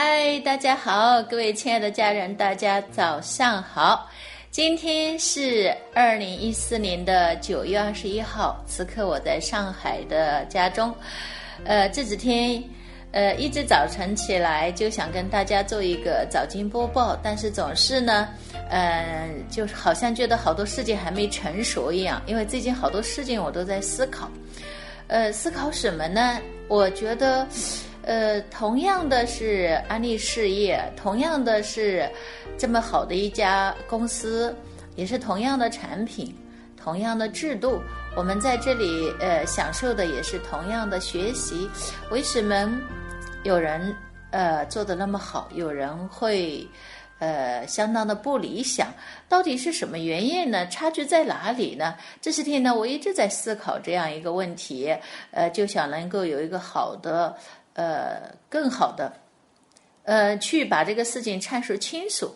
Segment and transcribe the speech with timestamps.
[0.00, 4.08] 嗨，大家好，各位亲爱的家人，大家早上好。
[4.48, 10.94] 今天是二零一四年的九月二十一号，此刻我在上海的家中。
[11.64, 12.62] 呃，这几天，
[13.10, 18.28] 呃，一直早晨起来就想跟大家做一个早间播报，但是总是呢，
[18.70, 24.30] 嗯，就是好像觉得好多事情还没成熟一样，因为最近好多事情我都在思考。
[25.08, 26.38] 呃，思考什么呢？
[26.68, 27.44] 我觉得。
[28.02, 32.08] 呃，同样的是安利事业，同样的是
[32.56, 34.54] 这么好的一家公司，
[34.96, 36.34] 也是同样的产品，
[36.74, 37.82] 同样的制度，
[38.16, 41.68] 我们在这里呃享受的也是同样的学习。
[42.10, 42.80] 为什么
[43.42, 43.94] 有人
[44.30, 46.66] 呃做的那么好，有人会
[47.18, 48.88] 呃相当的不理想？
[49.28, 50.66] 到底是什么原因呢？
[50.68, 51.94] 差距在哪里呢？
[52.22, 54.96] 这些天呢，我一直在思考这样一个问题，
[55.30, 57.36] 呃，就想能够有一个好的。
[57.78, 59.12] 呃，更好的，
[60.02, 62.28] 呃，去把这个事情阐述清楚。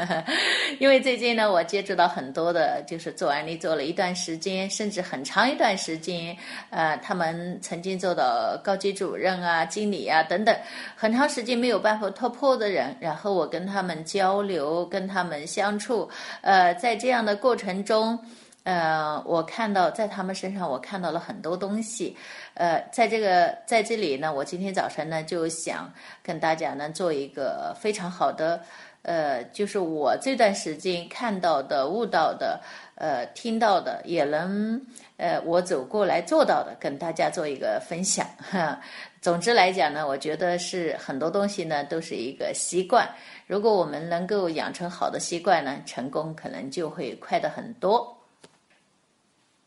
[0.80, 6.34] 因为最近呢，我接触到很多的，就是做案例做了一段时间，甚至很长一段时间，
[6.70, 10.56] 呃，他们曾经做到高级主任啊、经理啊等等，
[10.96, 16.08] 很长时间没有办法突破的人，然后我跟他们交流，跟他们相处，
[16.40, 18.18] 呃，在这样的过程中。
[18.64, 22.16] 呃，我看到在他们身上，我看到了很多东西。
[22.54, 28.58] 呃，在这个在这里呢，我今天早晨呢就想跟大家呢做一个非常好的，
[29.02, 32.58] 呃，就是我这段时间看到的、悟到的、
[32.94, 34.80] 呃，听到的，也能
[35.18, 38.26] 呃，我走过来做到的，跟大家做一个分享。
[38.38, 38.80] 哈，
[39.20, 43.06] 总之来讲呢，我觉得是很多东西呢都是一个习惯。
[43.46, 48.13] 如果我们能够养成好的习惯呢，成功可能就会快的很多。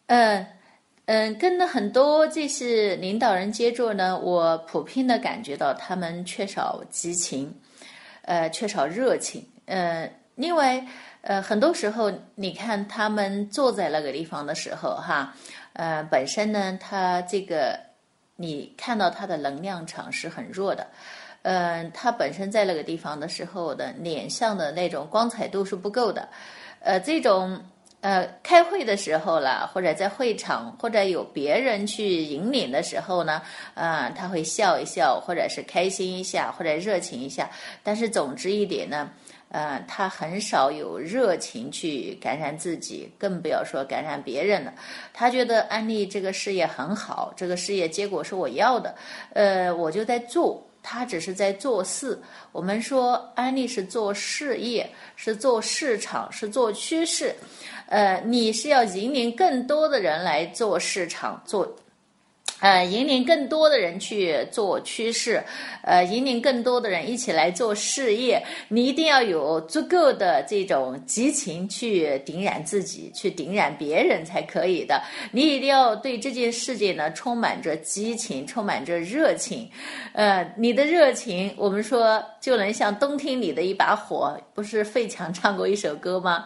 [0.08, 0.46] 嗯
[1.06, 7.54] 嗯，跟了很多这些领导人接触呢，我普遍的感觉到他们缺少激情，
[8.24, 9.46] 呃，缺少热情。
[9.66, 10.86] 呃，另外，
[11.22, 15.34] 呃，很多时候你看他们坐在那个地方的时候，哈，
[15.74, 17.80] 呃，本身呢，他这个
[18.36, 20.88] 你看到他的能量场是很弱的，
[21.44, 26.28] 嗯，他本身在那个地方的时候的脸上的那种光彩度是不够的，
[26.82, 27.62] 呃，这种。
[28.00, 33.42] 呃，开会的时候了，或者在会场，或者有别人去引领的时候呢，
[33.74, 37.50] 啊，他会笑一笑，或者是开心一下，或者热情一下。
[37.84, 39.10] 但是总之一点呢，
[39.50, 44.72] 呃，他很少有热情去感染自己，更不要说感染别人了。
[45.12, 48.96] 他觉得安利这个事业很好，这个事业结果是我要的，
[49.34, 50.64] 呃，我就在做。
[50.90, 52.18] 他只是在做事。
[52.54, 57.36] 我们说安利是做事业，是做市场，是做趋势。
[57.88, 61.76] 呃，你是要引领更多的人来做市场，做，
[62.60, 65.44] 呃，引领更多的人去做趋势，
[65.84, 68.44] 呃，引领更多的人一起来做事业。
[68.68, 75.02] 你一定要有足够的这种激情去点燃自己，去点燃别人才可以的。
[75.32, 79.70] 你一定要对这件事情呢充满着激情，充满着热情。
[80.14, 86.46] 呃，你的热情，我们说就能像冬天里的一把火，不是费强唱过一首歌吗？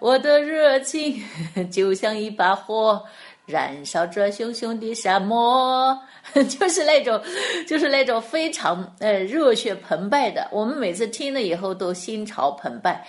[0.00, 1.22] 我的热情
[1.70, 3.02] 就像一把火，
[3.46, 5.98] 燃烧着熊熊的沙漠，
[6.48, 7.20] 就是那种，
[7.66, 10.48] 就是那种非常呃热血澎湃的。
[10.50, 13.06] 我们每次听了以后都心潮澎湃。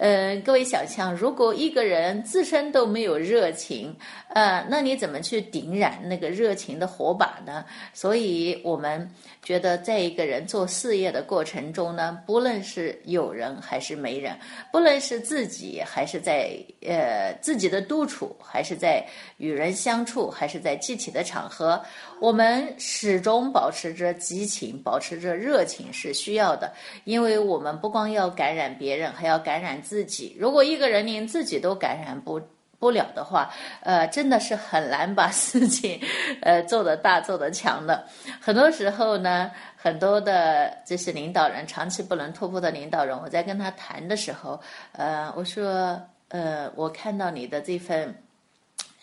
[0.00, 3.96] 嗯，各位想象，如果一个人自身都没有热情，
[4.28, 7.64] 呃，那你怎么去点燃那个热情的火把呢？
[7.92, 9.10] 所以我们
[9.48, 14.38] 觉得，在一个人做事业的过程中呢，不论是有人还是没人，
[14.70, 16.50] 不论是自己还是在
[16.82, 19.02] 呃自己的独处，还是在
[19.38, 21.82] 与人相处，还是在具体的场合，
[22.20, 26.70] 我们始终保持着激情，保持着热情是需要的，
[27.04, 29.80] 因为我们不光要感染别人，还要感染。
[29.80, 32.38] 自己，如果一个人连自己都感染不
[32.78, 33.50] 不了的话，
[33.82, 36.00] 呃，真的是很难把事情，
[36.42, 38.04] 呃，做得大、做得强的。
[38.40, 44.60] 很多时候呢，很多的这些领导人，长期不能突破的领导人，我在跟他谈的时候，
[44.92, 48.14] 呃，我说，呃，我看到你的这份。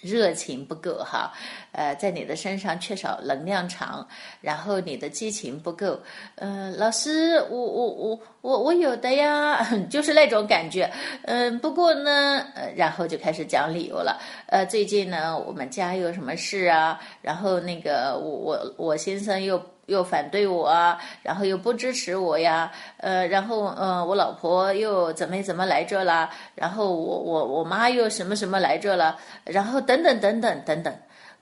[0.05, 1.33] 热情不够哈，
[1.71, 4.07] 呃，在你的身上缺少能量场，
[4.39, 5.99] 然后你的激情不够。
[6.35, 10.89] 嗯，老师，我我我我我有的呀， 就是那种感觉。
[11.23, 14.21] 嗯，不过呢，呃，然后就开始讲理由了。
[14.47, 17.01] 呃，最近呢，我们家有什么事啊？
[17.21, 19.61] 然后那个我我我先生又。
[19.87, 30.95] 又反对我啊，然后又不支持我呀，呃，然后呃，我老婆又怎么怎么来这了，然后我我我妈又什么什么来这了，然后等等等等等等，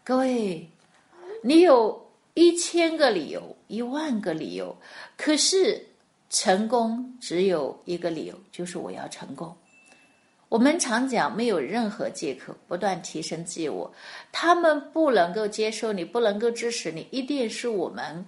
[0.04, 0.70] 各位，
[1.42, 4.76] 你有一千个理由，一万个理由，
[5.18, 5.86] 可是
[6.30, 9.56] 成功只有一个理由，就是我要成功。
[10.50, 13.92] 我们常讲没有任何借口，不断提升自我。
[14.32, 18.24] 他们不能够接受你，不能够支持你，一定是我们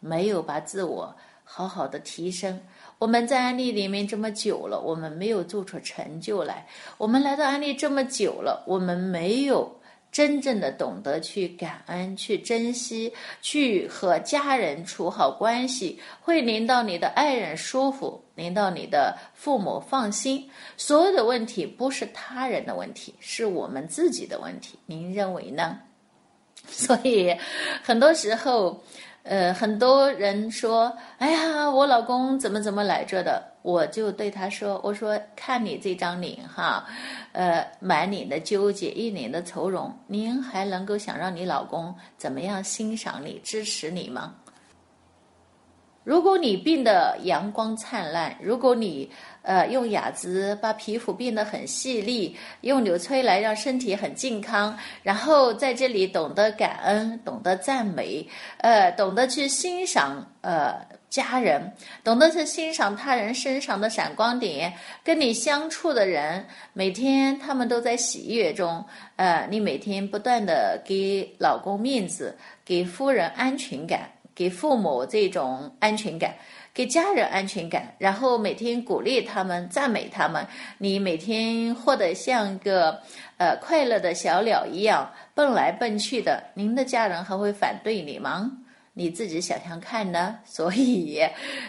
[0.00, 1.14] 没有把自我
[1.44, 2.60] 好好的提升。
[2.98, 6.66] 我们在安利里面这么久了，我们没有做出成就来。
[6.96, 9.74] 我们来到安利这么久了，我们没有。
[10.10, 13.12] 真正的懂得去感恩、去珍惜、
[13.42, 20.50] 去和家人处好关系，会令到你的爱人舒服，令到你的父母放心。
[20.78, 24.78] 所有的问题不是他人的问题，是我们自己的问题。
[24.86, 25.78] 您认为呢？
[26.66, 27.36] 所以，
[27.82, 28.82] 很多时候。
[29.28, 36.86] 呃，很多人说，哎呀，我老公怎么怎么来着的，我就对他说，我说看你这张脸哈，
[37.32, 44.34] 呃，满脸的纠结，一脸的愁容，您还能够想让你老公怎么样欣赏你、支持你吗？
[46.08, 49.10] 如果你变得阳光灿烂，如果你
[49.42, 58.26] 呃用雅姿把皮肤变得很细腻，用纽崔来让身体很健康，然后在这里懂得感恩，懂得赞美，
[58.56, 61.70] 呃，懂得去欣赏呃家人，
[62.02, 64.72] 懂得去欣赏他人身上的闪光点，
[65.04, 68.82] 跟你相处的人，每天他们都在喜悦中，
[69.16, 72.34] 呃，你每天不断的给老公面子，
[72.64, 74.08] 给夫人安全感。
[74.38, 76.32] 给父母这种安全感，
[76.72, 80.46] 给家人安全感，然后每天鼓励他们，赞美他们。
[80.78, 83.02] 你每天活得像个
[83.38, 88.48] 呃快乐的小鸟一样蹦来蹦去的，您的家人还会反对你吗？
[88.94, 90.38] 你自己想想看呢。
[90.46, 91.20] 所以，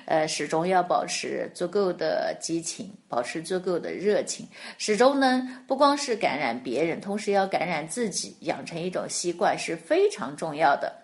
[0.05, 10.98] 呃，始终要保持足够的激情，保持足够的热情，始终呢不光是感染别人，同时要感染自己，养成一种习惯是非常重要的。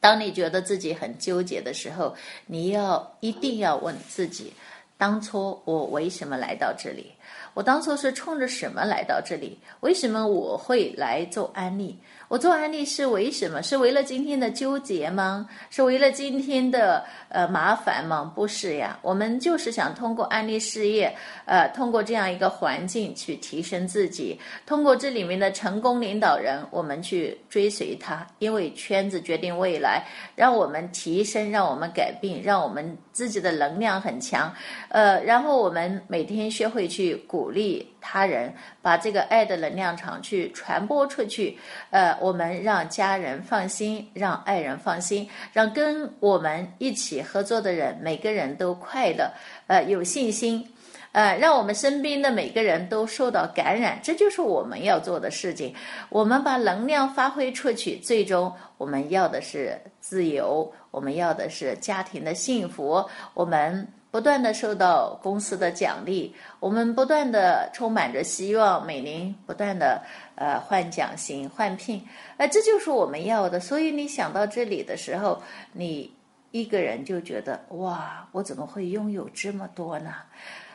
[0.00, 2.14] 当你觉得自己很纠结的时候，
[2.46, 4.52] 你要一定要问自己：
[4.96, 7.12] 当初我为什么来到这里？
[7.52, 9.58] 我当初是冲着什么来到这里？
[9.80, 11.98] 为什么我会来做安利？
[12.28, 13.60] 我做安利是为什么？
[13.60, 15.48] 是为了今天的纠结吗？
[15.68, 18.30] 是为了今天的呃麻烦吗？
[18.34, 21.10] 不是呀，我们就是想通过安利事业，
[21.46, 30.04] 呃，通过这样一个环境去提升自己，通过这里面的成功领导人，我们去追随他，因为圈子决定未来，
[30.36, 34.52] 让我们提升，让我们改变，让我们自己的能量很强，
[34.90, 37.86] 呃，然后我们每天学会去鼓励。
[38.02, 38.50] 他人
[38.80, 41.58] 把这个爱的能量场去传播出去，
[41.90, 49.30] 呃，我们让家人放心，让爱人放心，让跟我们一起合作的人每个人都快乐，
[49.66, 50.66] 呃，有信心，
[51.12, 55.74] 呃，让我们身边的每个人都受到感染，这就是我们要做的事情。
[56.08, 63.88] 我们把能量发挥出去，最终我们要的是自由，我们要的是家庭的幸福，我们。
[64.12, 70.02] 不断的受到公司的奖励，我们不断的充满着希望，每年不断的
[70.34, 72.04] 呃换奖型、换聘，
[72.36, 73.60] 呃，这就是我们要的。
[73.60, 75.40] 所以你想到这里的时候，
[75.72, 76.12] 你
[76.50, 80.14] 一个人就觉得哇，我怎么会拥有这么多呢？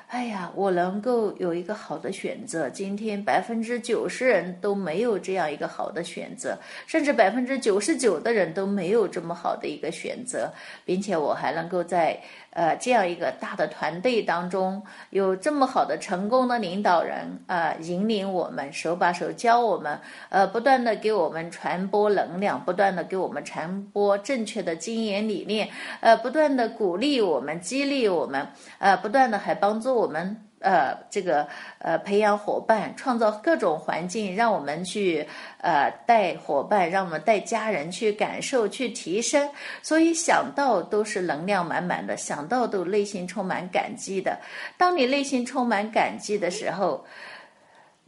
[0.07, 2.69] 哎呀，我能够有一个好的选择。
[2.69, 6.55] 今天百分之九十人都没有这样一个好的选择，
[6.85, 10.53] 甚至百分之九十九的人都没有这么好的一个选择，
[10.85, 12.21] 并且我还能够在
[12.55, 25.69] 呃这样一个大的团队当中，有这么好的成功的领导人呃，引领我们，手把手教我们，呃，不断的给我们传播能量，不断的给我们传播正确的经营理念，
[25.99, 28.47] 呃，不断的鼓励我们，激励我们，
[28.79, 29.93] 呃，不断的还帮助。
[29.95, 35.23] 我们呃，这个呃，培养伙伴，创造各种环境，让我们去
[35.61, 39.47] 呃带伙伴，让我们带家人去感受、去提升。
[39.83, 44.39] 所以想到都是能量满满的，想到都内心充满感激的。
[44.75, 47.05] 当你内心充满感激的时候，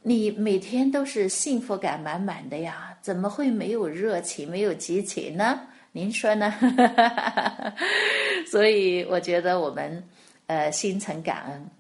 [0.02, 5.62] 你每天都是幸福感满满的呀，怎么会没有热情、没有激情呢？
[5.92, 6.52] 您说呢？
[8.50, 10.04] 所以我觉得我们
[10.48, 11.77] 呃心存感恩。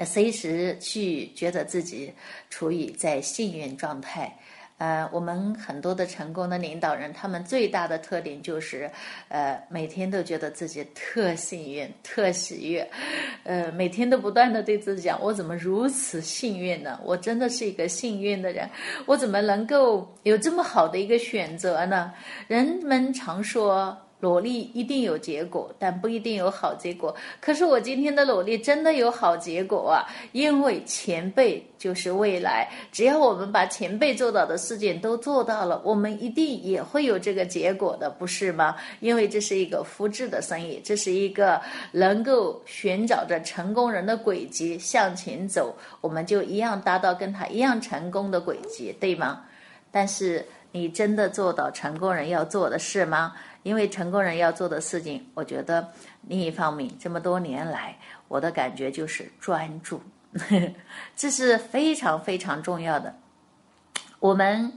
[0.00, 2.12] 随时去觉得自己
[2.48, 4.34] 处于在幸运状态，
[4.78, 8.90] 呃，我们很多的成功的领导人，他们最大的特点就是，
[9.28, 12.90] 呃，每天都觉得自己特幸运、特喜悦，
[13.44, 16.98] 呃，每天都不断的对自己讲：我怎么如此幸运呢？
[17.04, 18.68] 我真的是一个幸运的人，
[19.06, 22.12] 我怎么能够有这么好的一个选择呢？
[22.48, 23.96] 人们常说。
[24.24, 27.14] 努力一定有结果，但不一定有好结果。
[27.42, 30.08] 可是我今天的努力真的有好结果啊！
[30.32, 38.74] 因为前辈就是未来，只要我们把前辈做到的事情都做到了，我们一定也会有这个结果的，不是吗？
[39.00, 41.60] 因为这是一个复制的生意，这是一个
[41.92, 49.42] 能够寻找着成功人的轨迹向前走，我们就一样达到跟他一样成功的轨迹，对吗？
[49.90, 53.34] 但是你真的做到成功人要做的事吗？
[53.64, 55.88] 因为成功人要做的事情，我觉得
[56.28, 57.96] 另一方面，这么多年来，
[58.28, 60.00] 我的感觉就是专注，
[61.16, 63.12] 这是非常非常重要的。
[64.20, 64.70] 我们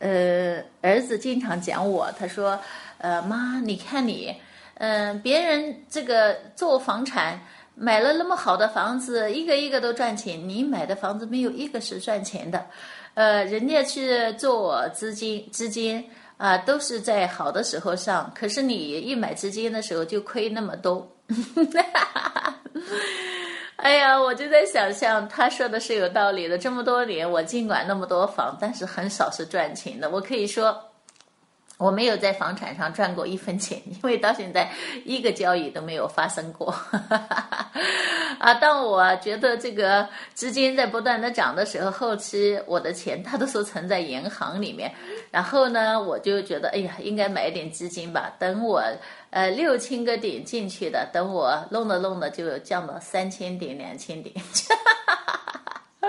[0.00, 2.60] 呃儿子经常讲我，他说
[2.98, 4.36] ：“呃妈，你看你，
[4.74, 7.40] 嗯，别人这个做房产
[7.74, 12.66] 买了那么好的房子，一个一个都赚钱，你买的房子没有一个是赚钱的。
[13.14, 16.04] 呃，人家去做资金，资金。”
[16.36, 21.10] 啊，都是在好的时候上，可是你一买资金的时候就亏那么多。
[23.76, 26.56] 哎呀，我就在想象，他说的是有道理的。
[26.58, 30.10] 这么多年，我尽管那么多房，但是很少是赚钱的。
[30.10, 30.76] 我可以说。
[31.78, 34.70] 我没有在房产上赚过一分钱，因为到现在
[35.04, 36.74] 一个交易都没有发生过。
[38.38, 44.92] 啊，当我觉得这个资金在不断的涨的时候，后期我的钱它都是存在银行里面，
[45.30, 48.34] 然后呢，我就觉得哎呀，应该买点基金吧。
[48.38, 48.82] 等我
[49.30, 54.34] 呃六千个点进去的，等我弄着弄着就降到三千点、两千点。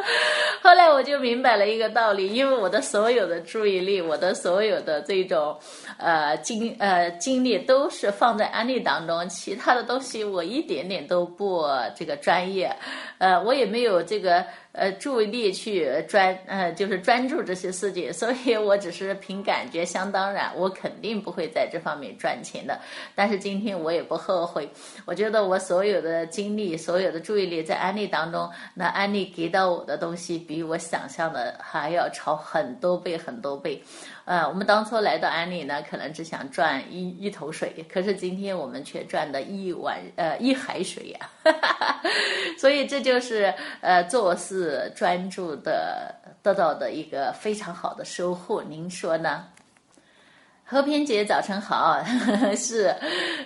[0.62, 5.58] 后来我就明白了一个道理，因为我的所有的注意力，我的所有的这种，
[5.98, 12.76] 呃精呃精力都是放在安利当中，其他的东西我一点点都不这个专业，
[13.18, 14.46] 呃，我也没有这个。
[14.74, 22.80] 呃，注意力去专呃，就是专注这些事情，所以我只是凭感觉，相当然，我肯定不会在这方面赚钱的。
[23.16, 24.70] 但是今天我也不后悔，
[25.04, 33.82] 我觉得我所有的精力、所有的注意力在安利当中，那安利给到我的东西，比我想象的还要超很多倍、很多倍。
[34.28, 41.30] 呃，我们当初来到安利呢，可能只想赚一一头水，可是今天我们却赚的一碗呃一海水呀，
[42.60, 49.46] 所以这就是呃做事专注的得到的一个非常好的收获，您说呢？
[50.70, 51.98] 和平姐，早晨好，
[52.58, 52.94] 是，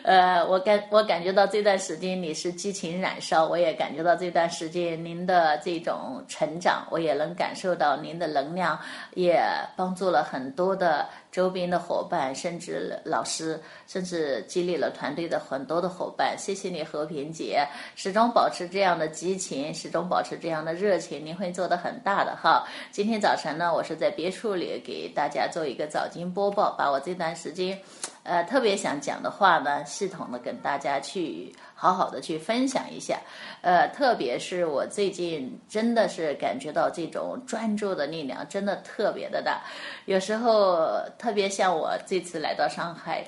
[0.01, 8.75] 呃，我感我感觉到这段时间你是激情燃烧，我也感觉到这段时间您的这种成长，我也能感受到您的能量，
[9.13, 9.39] 也
[9.75, 11.07] 帮助了很多的。
[11.31, 16.37] 周边的伙伴，甚至老师，甚至激励了团队的很多的伙伴。
[16.37, 22.67] 谢谢你，和平姐，始终保持这样的激情，始终保持这样的热情，您会做得很大的哈。
[22.91, 27.79] 今天早晨呢，我是在别墅里给大家做一个早间播报，把我这段时间，
[28.23, 31.53] 呃，特别想讲的话呢，系统的跟大家去。
[31.81, 33.19] 好好的去分享一下，
[33.61, 39.63] 呃，特别是我最近真的是感觉到这种专注的力量真的特别的大，
[40.05, 43.25] 有时候特别像我这次来到上海，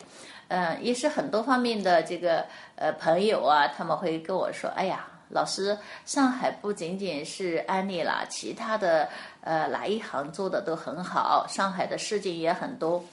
[0.49, 2.45] 嗯，也是很多方面的这个
[2.75, 9.09] 呃朋友啊，他们会跟我说，哎呀，老师，上海不仅仅是安利啦，其他的
[9.41, 13.03] 呃哪一行做的都很好，上海的事情也很多。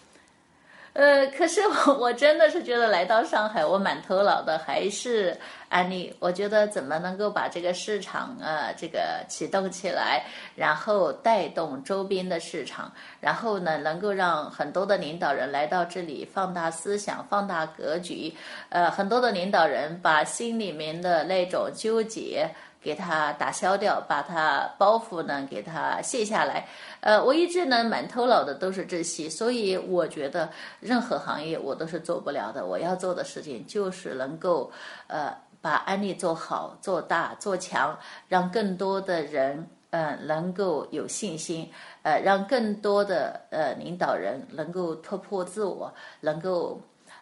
[0.92, 6.12] 呃，可是我我真的是觉得来到上海，我满头脑的还是安利。
[6.18, 10.25] 我觉得怎么能够把这个市场啊，这个启动起来，
[10.56, 18.35] 然后带动周边的市场，然后呢，能够让很多的领导人来到这里，放大思想，放大格局。
[18.70, 22.50] 呃，很多的领导人把心里面的那种纠结。
[22.82, 26.66] 给它打消掉，把它包袱呢给它卸下来。
[27.00, 30.49] 呃，我一直呢满头脑的都是这些，所以我觉得
[30.80, 32.64] 任何行业我都是做不了的。
[32.64, 34.70] 我要做的事情就是能够
[35.06, 41.70] 呃把安利做好、做大、做强，让更多的人呃能够有信心，
[42.02, 46.80] 呃让更多的呃领导人能够突破自我，能够。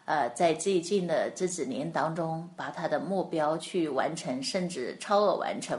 [0.08, 5.78] 呃，在最近的这几年当中，把他的目标去完成，甚至超额完成。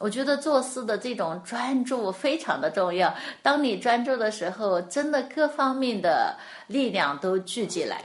[0.00, 3.14] 我觉得做事的这种专注非常的重要。
[3.42, 6.36] 当你专注的时候，真的各方面的
[6.66, 8.02] 力量都聚集来。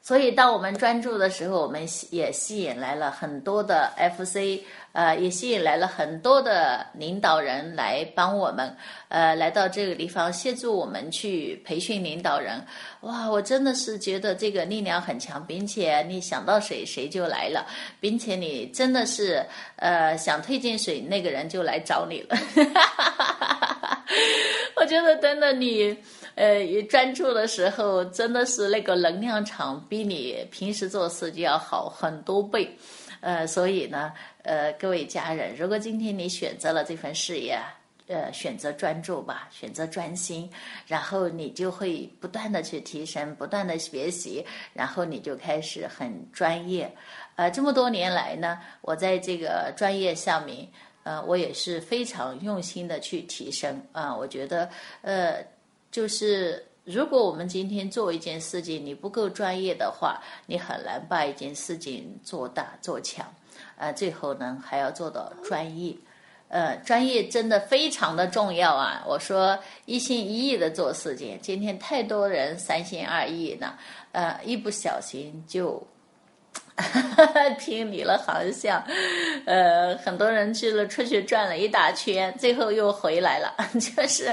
[0.00, 4.62] 所以，当我们专注的时候，我们也吸引来了很多的 FC。
[4.98, 8.76] 呃，也吸引来了很多的领导人来帮我们，
[9.06, 12.60] 呃，来到这个地方协助我们去培训领导人。
[13.02, 17.64] 哇，我真的是觉得这个力量很强，并且你想到谁谁就来了，
[18.00, 19.40] 并且你真的是
[19.76, 22.36] 呃想推荐谁，那个人就来找你了。
[24.74, 25.96] 我觉得真的你，
[26.34, 32.76] 呃，专注的时候，真的是那个能量场比你平时做事就要好很多倍，
[33.20, 34.12] 呃，所以呢，
[34.48, 37.60] 呃，各位家人，如果今天你选择了这份事业，
[38.06, 40.50] 呃，选择专注吧，选择专心，
[40.86, 46.90] 然后你就会不断的去提升，不断的学习，然后你就开始很专业。
[47.36, 50.66] 呃，这么多年来呢，我在这个专业上面。
[51.04, 54.14] 呃，我也是非常用心的去提升啊！
[54.14, 54.68] 我觉得，
[55.00, 55.42] 呃，
[55.90, 63.24] 就是如果我们今天做一件事情，你不够专业的话，你很难把一件事情做大做强。
[63.78, 65.94] 呃，最后呢，还要做到专业。
[66.48, 69.04] 呃，专业真的非常的重要啊！
[69.06, 73.74] 我说一心一意的做事情，今天太多人三心二意呢，
[74.12, 75.82] 呃，一不小心就。
[77.58, 78.80] 偏离了航向，
[79.46, 84.26] 呃，很多人去了出去转了一大圈，最后又回来了， 就是，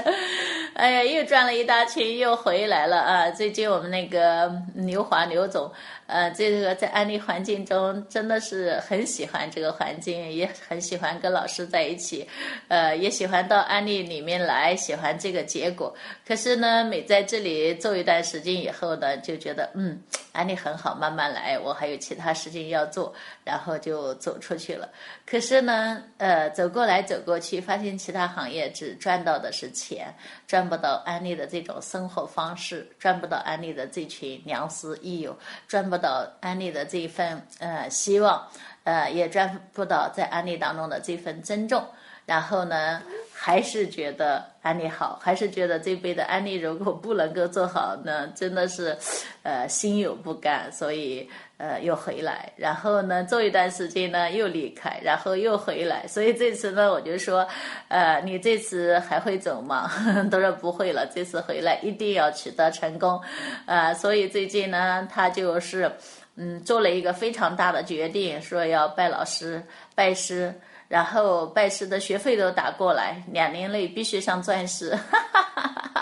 [0.74, 3.30] 哎呀，又转了一大圈又回来了啊！
[3.32, 5.68] 最近我们那个刘华刘总。
[6.06, 12.26] 呃，这个在安利环境中真的是很喜欢这个环境，也很喜欢跟老师在一起，
[12.68, 15.94] 呃，也喜欢到安利里面来，喜欢这个结果。
[16.26, 20.00] 可是呢，每在这里做一段时间以后呢，就觉得嗯，
[20.32, 23.12] 安利很好，慢慢来，我还有其他事情要做，
[23.46, 24.88] 然后就走出去了。
[25.26, 30.14] 可是呢，呃，走过来走过去，发现其他行业只赚到的是钱，
[30.46, 35.36] 赚不到安利的这种生活方式，赚不到安利的这群良师益友，
[35.66, 35.96] 赚不。
[35.96, 38.46] 到安利的这一份呃希望，
[38.84, 41.82] 呃也赚不到在安利当中的这份尊重，
[42.26, 43.00] 然后呢
[43.32, 48.94] 还是觉得安利好，还是觉得这辈的安利如果不能够做好呢，真的是，
[49.42, 51.26] 呃心有不甘，所以
[51.58, 57.46] 呃又回来，然后呢做一段时间呢又离开，然后又回来，所以这次呢我就说，
[57.88, 59.90] 呃你这次还会走吗？
[60.30, 63.20] 都说不会了，这次回来一定要取得成功，
[63.66, 65.90] 啊所以最近呢他就是。
[66.38, 69.62] 嗯，做了一个非常大的决定，说要拜老师、
[69.94, 70.54] 拜师，
[70.86, 74.94] 然后拜师的学费都打过来，两年内必须上钻石。
[74.94, 75.95] 哈哈哈哈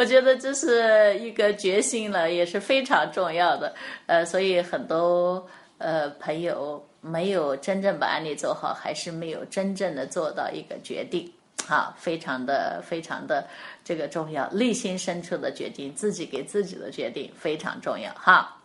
[0.00, 3.74] 我觉得这是一个决心了，也是非常重要的。
[4.06, 11.30] 呃，所以很多呃朋友没有真正把案例做好，还是没有真正的做到一个决定。
[11.68, 13.46] 好，非常的非常的
[13.84, 18.10] 这个重要，内心深处的决定，自己给自己的决定非常重要。
[18.14, 18.56] 哈。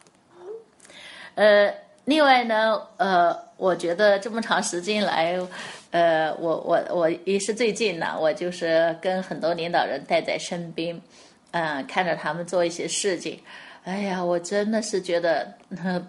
[1.33, 1.69] 呃，
[2.05, 5.37] 另外呢，呃，我觉得这么长时间来，
[5.91, 10.99] 呃，我我我也是最近呢，我就是跟很多领导人带在身边，
[11.55, 13.39] 嗯，看着他们做一些事情，
[13.85, 15.47] 哎呀，我真的是觉得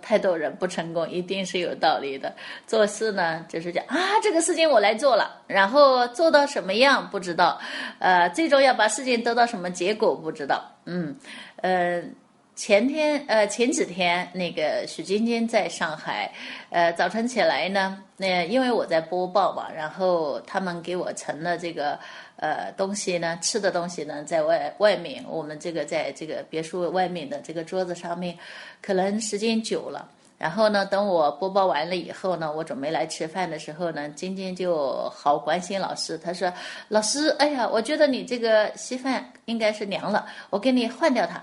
[0.03, 2.35] 太多人不成功，一定是有道理的。
[2.67, 7.61] 做事呢，就是讲啊，这个事情我来做了，然后做到什么样不知道，
[8.01, 11.17] 呃，最终要把事情得到什么结果不知道，嗯，
[11.63, 12.15] 嗯。
[12.59, 16.33] 前天，呃，前几天那个许晶晶在上海，
[16.71, 22.01] 呃，早晨起来呢，那因为我在播报嘛，然后他们给我盛了这个，
[22.37, 28.37] 呃，东西呢，吃的东西呢，在外外面，我们这个在这个别墅外面的这个桌子上面，
[28.83, 36.53] 可能时间久了，然后呢，等我播报完了以后呢，我准备来吃饭的时候呢，晶晶就好关心老师，他说，
[36.89, 41.43] 老师，哎呀，我觉得你这个稀饭应该是凉了，我给你换掉它。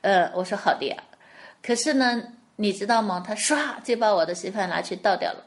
[0.00, 0.96] 呃，我说好的呀，
[1.62, 2.20] 可是呢，
[2.56, 3.22] 你知道吗？
[3.24, 5.44] 他唰就把我的稀饭拿去倒掉了，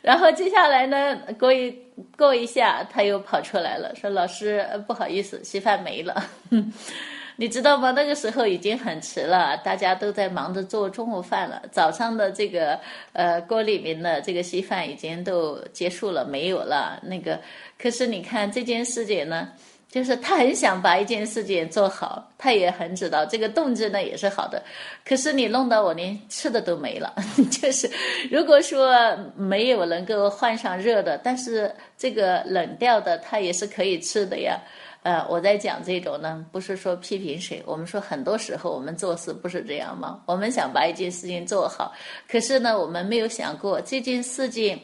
[0.02, 1.70] 然后接下来呢，过一
[2.16, 6.24] 过一下，他又跑出来了，说老师不好意思，稀饭没了，
[7.36, 7.90] 你知道吗？
[7.90, 12.78] 那个时候已经很迟了，大家都在忙着做中午饭了，早上的这个
[13.12, 16.98] 呃锅里面的这个稀饭已经都结束了，没有了。
[17.02, 17.38] 那个，
[17.78, 19.50] 可是你看这件事情呢？
[19.90, 24.62] 就是他很想把一件事情做好，他也很知道这个动机呢也是好的，
[25.04, 27.12] 可是你弄到我连吃的都没了。
[27.50, 27.90] 就是
[28.30, 28.94] 如果说
[29.34, 34.60] 没有能够换上热的，但是这个冷掉的它也是可以吃的呀。
[35.02, 40.22] 呃，我在讲这种呢，不是说批评谁，我们说很多时候我们做事不是这样吗？
[40.24, 41.92] 我们想把一件事情做好，
[42.30, 44.80] 可是呢，我们没有想过这件事情，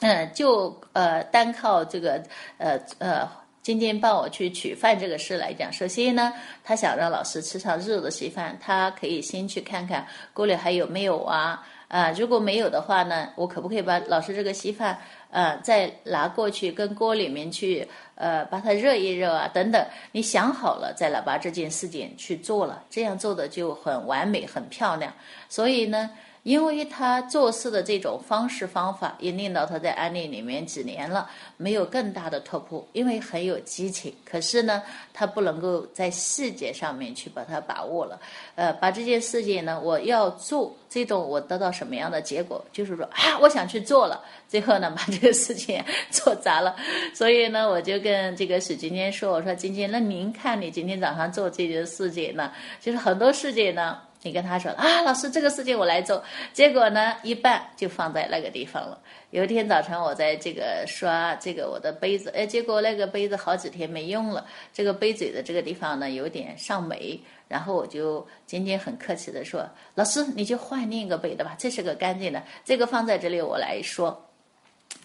[0.00, 2.22] 嗯，就呃单靠这个
[2.56, 3.28] 呃呃。
[3.66, 14.96] 今天帮我去取饭这个事来讲，首先呢，他想让老师吃上热的稀饭，他可以先去看看锅里还有没有啊啊，如果没有的话呢，我可不可以把老师这个稀饭
[15.32, 25.12] 呃再拿过去跟锅里面去呃把它热一热啊等等，你想好了再来把这件事情去做了，这样做的就很完美很漂亮。
[25.48, 26.08] 所以呢，
[26.46, 32.86] 因为他做事的这种方式方法，也令到他在安利里面几年了，没有更大的突破。
[32.92, 34.80] 因为很有激情，可是呢，
[35.12, 38.20] 他不能够在细节上面去把它把握了。
[38.54, 42.64] 呃，把这件事情呢，我要做这种，我得到什么样的结果？
[42.72, 45.82] 就是说啊，我想去做了，最后呢， 把这个事情
[46.12, 46.76] 做砸了。
[47.12, 56.20] 所以呢，我就跟这个许晶晶说：“我说晶晶，那您看你今天早上做这件事情呢，就是很多事情呢。”你跟他说啊，老师，这个事情我来做，
[56.52, 59.00] 结果呢，一半就放在那个地方了。
[59.30, 74.24] 有一天早晨，我在这个刷这个我的杯子，哎，结果那个杯子好几天没用了，这个杯嘴的这个地方呢有点上霉，然后我就今天很客气的说，老师，你就换另一个杯的吧，这是个干净的，这个放在这里我来说。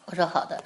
[0.05, 0.61] 我说好的。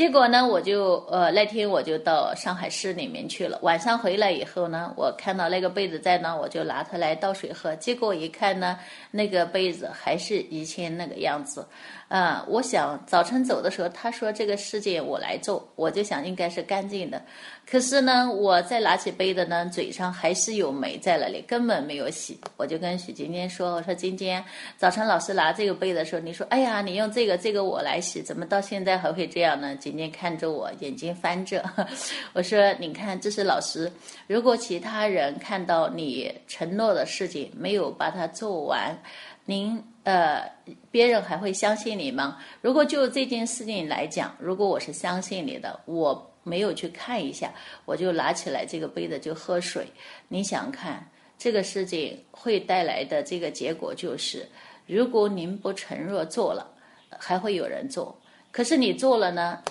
[0.00, 3.58] 结果呢，我就呃那天我就到上海市里面去了。
[3.60, 7.76] 晚上回来以后呢，我看到那个杯子在呢，我就拿它来倒水喝。
[7.76, 8.78] 结果一看呢，
[9.10, 11.66] 那个杯子还是以前那个样子。
[12.08, 17.20] 啊，我想早晨走的时候，他说这个事情我来做，我就想应该是干净的。
[17.70, 22.36] 可是呢，我再拿起杯子呢，嘴上还是有霉在那里，根本没有洗。
[22.56, 24.42] 我就跟许晶晶说：“我说晶晶，
[24.76, 31.64] 早晨老师拿这个杯的时候，你说，哎呀，你用这个，这个我来洗，怎么到现在还会这样呢？”晶晶看着我，眼睛翻着。
[32.34, 33.88] 我说：“你看，这是老师。
[34.26, 38.98] 如果其他人看到你承诺的事情没有把它做完，
[39.44, 40.42] 您。”呃，
[40.90, 42.38] 别人还会相信你吗？
[42.62, 47.52] 如果就这件事情来讲，如果我是相信你的，我没有去看一下，
[47.84, 49.86] 我就拿起来这个杯子就喝水。
[50.26, 51.08] 你想看
[51.38, 54.48] 这个事情会带来的这个结果，就是
[54.86, 56.66] 如果您不承诺做了，
[57.08, 58.18] 还会有人做。
[58.50, 59.62] 可是你做了呢？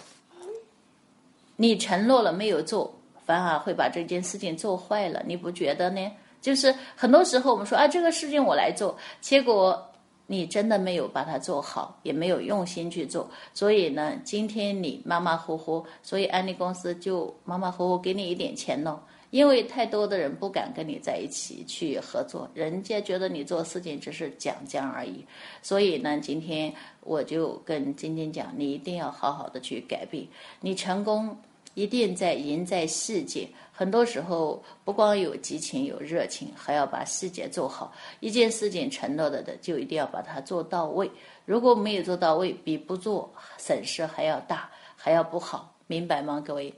[1.58, 5.22] 你承诺了没有做，反而会把这件事情做坏了。
[5.28, 6.12] 你不觉得呢？
[6.42, 9.86] 就是很多时候我们说啊，这个事情我来做，结果。
[10.32, 19.00] 你真的没有把它做好，也没有用心去做，所以呢，今天你马马虎虎，所以安利公司就马马虎虎给你一点钱喽。
[19.32, 25.26] 因为太多的人不敢跟你在一起去合作，人家觉得你做事情只是讲讲而已。
[25.64, 30.28] 所以呢，今天我就跟晶晶讲，你一定要好好的去改变，
[30.62, 31.36] 你成功
[31.74, 33.48] 一定在赢在细节。
[33.80, 37.94] 很多时候不光有激情有热情，还要把细节做好。
[38.20, 41.10] 一件事情承诺的的，就一定要把它做到位。
[41.46, 46.74] 如果没有做到位，比不做损失还要大，还要不好，明白吗，各位？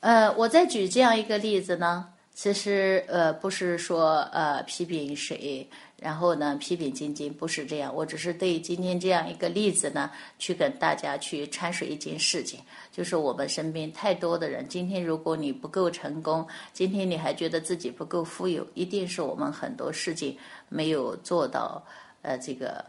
[0.00, 5.68] 呃，我再举这样一个例子呢，其实呃不是说呃批评谁。
[6.02, 12.58] 然后呢，批评晶晶不是这样，我只是对今天这样一个例子呢，去跟大家去阐述一件事情，
[12.90, 20.36] 就是我们身边太多的人，今天如果你不够成功，今天你还觉得自己不够富有，一定是我们很多事情
[20.68, 21.80] 没有做到，
[22.22, 22.84] 呃，这个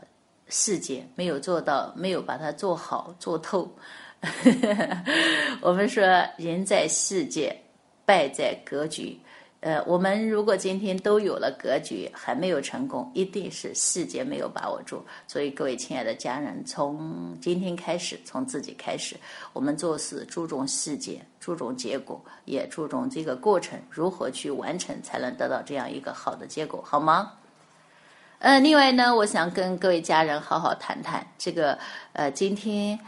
[0.48, 3.72] 细节没有做到，没有把它做好做透。
[5.62, 6.04] 我们说
[6.38, 7.56] 人在世界，
[8.06, 9.20] 败在格局。
[9.64, 15.02] 呃，我们如果今天都有了格局，还没有成功，一定是细节没有把握住。
[15.26, 19.16] 所以，各位亲爱的家人，从今天开始，从自己开始，
[19.54, 27.32] 我们做事注重细节，注重结果，也注重这个过程如何去完成，才能得到这样一个好的结果，好吗？
[28.40, 31.80] 呃，另外呢，我想跟各位家人好好谈谈这个。
[32.12, 33.00] 呃，今天，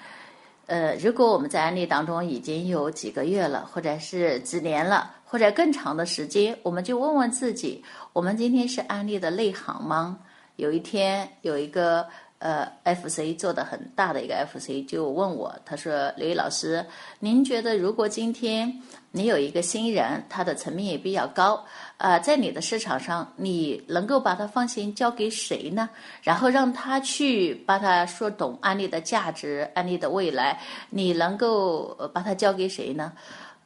[0.67, 5.11] 呃，如果我们在案例当中已经有几个月了，或者是几年了。
[5.27, 10.17] 或者更长的时间，我们就问问自己：我们今天是安利的内行吗？
[10.55, 12.05] 有一天，有一个
[12.39, 16.85] 呃 FC 做的很大的一个 FC 就问我，他说：“刘毅老师，
[17.19, 21.65] 您觉得如果今天你有一个新人，他的层面也比较高，
[21.97, 25.89] 呃，在你的市场上，你能够把它放心交给谁呢？
[26.21, 33.13] 然后让他去把他说懂安利的价值、安利的未来，你能够把它交给谁呢？”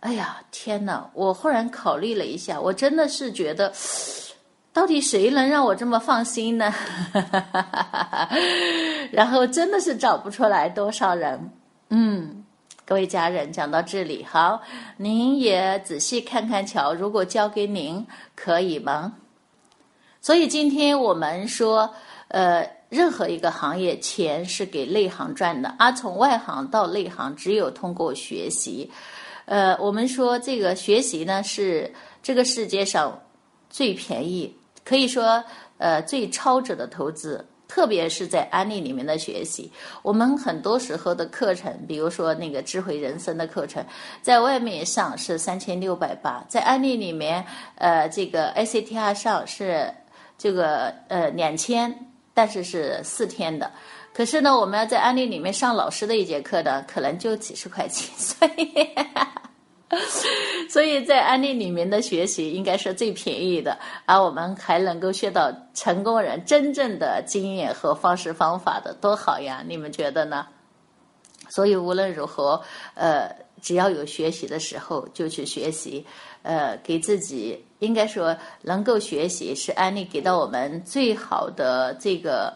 [0.02, 1.10] 哎呀，天哪！
[1.14, 3.74] 我忽然考虑了一下，我真的是觉得，
[4.72, 6.74] 到底谁能让我这么放心呢？
[9.12, 11.52] 然后真的是找不出来多少人。
[11.90, 12.46] 嗯，
[12.90, 14.60] 各位家人，讲到这里，好，
[14.98, 18.04] 您也仔细看看瞧，如果交给您，
[18.36, 19.14] 可以吗？
[20.20, 21.94] 所以今天我们说，
[22.30, 28.90] 呃，任何一个行业，钱是给内行赚的，而从外行到内行，只有通过学习。
[29.46, 33.22] 呃，我们说这个学习呢是这个世界上
[33.70, 34.52] 最便宜，
[34.84, 35.44] 可以说
[35.78, 37.46] 呃最超值的投资。
[37.70, 43.86] 特别是在安利里面的学习，我们很多时候的课程，比如说那个智慧人生的课程，
[44.24, 49.94] 在外面上是三千六百八，在安利里面，呃，这个 ACTR 上是
[50.36, 51.96] 这个呃两千，
[52.34, 53.72] 但是是四天的。
[54.12, 58.90] 可是呢，我们要在安利里面上老师的一节课呢，可能就几十块钱，所以。
[60.70, 69.64] 所以在安利里面的学习应该是最便宜的，而我们还能够学到成功人真正的经验和方式方法的，多好呀！
[69.68, 70.46] 你们觉得呢？
[71.50, 72.62] 所以无论如何，
[72.94, 76.06] 呃，只要有学习的时候就去学习，
[76.44, 82.56] 呃，给自己应该说能够学习是安利给到我们最好的这个，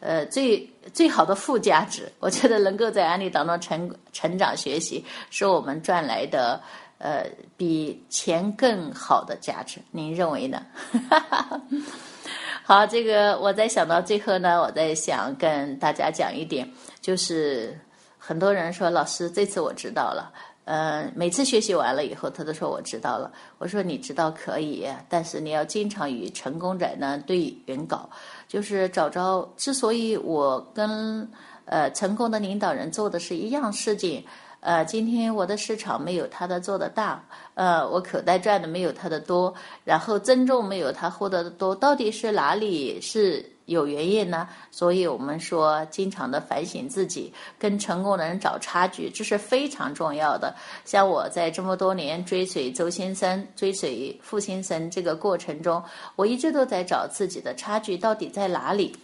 [0.00, 2.10] 呃，最最好的附加值。
[2.20, 6.60] 我觉得能够在安利当中成成长学习，是我们赚来的。
[6.98, 7.26] 呃，
[7.58, 10.64] 比钱更好的价值，您认为呢？
[12.64, 16.66] 好，这个我在想到最后呢，我在想跟大家讲一点，
[17.02, 17.78] 就是
[18.16, 20.32] 很多人说老师这次我知道了，
[20.66, 23.30] 呃，每次学习完了以后，他都说我知道了。
[23.58, 28.10] 我说你知道可以，但是你要经常与成功者呢对原稿，
[28.48, 29.48] 就是找着。
[29.56, 31.26] 之所以我跟
[31.66, 34.24] 呃成功的领导人做的是一样事情。
[34.58, 37.24] 呃，今天我的市场没有他的做的大，
[37.54, 44.48] 呃，我口袋赚的没有他的多，然后尊重没有他获得的多，到底是哪里是有原因呢？
[44.70, 50.54] 所以我们说，经常的反省自己，跟成功的人找差距，这是非常重要的。
[50.84, 55.82] 像我在这么多年追随周先生、追随傅先生这个过程中，
[56.14, 58.96] 我一直都在找自己的差距到底在哪里。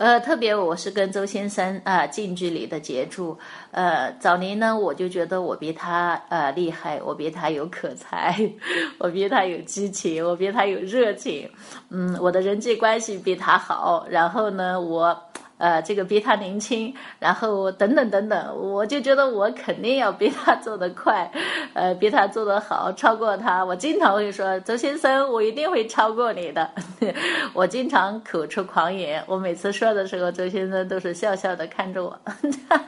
[0.00, 3.38] 呃，特别我是跟周先生啊近距离的接触，
[3.70, 8.34] 呃，早年呢我就觉得我比他呃厉害，我比他有口才，
[8.96, 11.46] 我比他有激情，我比他有热情，
[11.90, 15.14] 嗯，我的人际关系比他好，然后呢我。
[15.60, 21.30] 呃，这个比他年轻，然后等等等等，我就觉得我肯定要比他做得快，
[21.74, 23.62] 呃，比他做得好，超过他。
[23.62, 26.70] 我经常会说，周先生，我一定会超过你的。
[27.52, 32.18] 我经常口出狂言，我每次说的时候，周先生都是笑笑的看着我。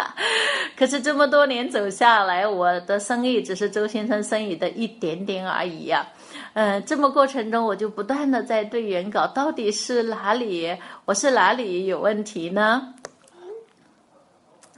[0.74, 6.06] 可是这么多年走下来，我的生意只是周先生生意的一点点而已呀。
[6.54, 12.94] 嗯，这么过程中，我就不断的在对原稿，到底是哪里，我是哪里有问题呢？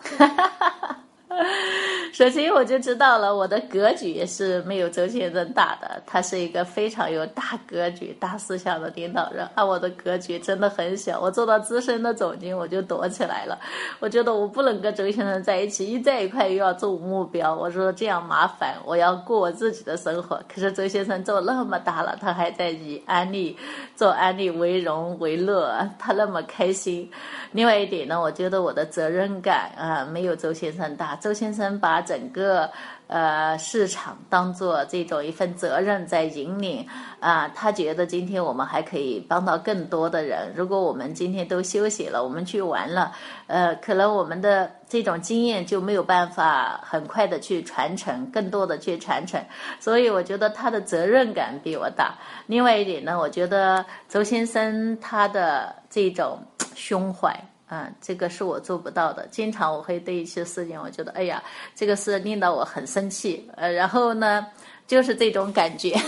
[0.01, 1.04] 哈哈哈哈。
[2.12, 6.01] 首先我就知道了，我的格局是没有周先生大的。
[6.07, 11.20] 他是一个非常有大格局、大思想的领导人，而我的格局真的很小。
[11.20, 13.59] 我做到资深的总经，我就躲起来了。
[13.99, 18.77] 我觉得我不能跟周先生在一起，一在一块又要做目标，我说这样麻烦。
[18.85, 20.40] 我要过我自己的生活。
[20.53, 23.57] 可是周先生做那么大了，他还在以安利
[23.97, 27.11] 做安利为荣为乐，他那么开心。
[27.51, 31.18] 另外一点呢，我觉得我的责任感啊，没有周先生大。
[31.25, 32.71] 周先生把整个
[33.07, 36.87] 呃市场当做这种一份责任在引领
[37.19, 40.53] 啊，他觉得今天我们还可以帮到更多的人。
[40.55, 43.11] 如果我们今天都休息了，我们去玩了，
[43.47, 49.43] 呃，可能我们的这种经验就没有办法很快的去传承，更多的去传承。
[49.81, 52.15] 所以我觉得他的责任感比我大。
[52.47, 56.39] 另外一点呢，我觉得周先生他的这种
[56.75, 57.35] 胸怀。
[57.70, 59.27] 嗯，这个是我做不到的。
[59.31, 61.42] 经常我会对一些事情，我觉得，哎呀，
[61.74, 63.48] 这个事令到我很生气。
[63.57, 64.46] 呃，然后呢，
[64.87, 65.94] 就是这种感觉。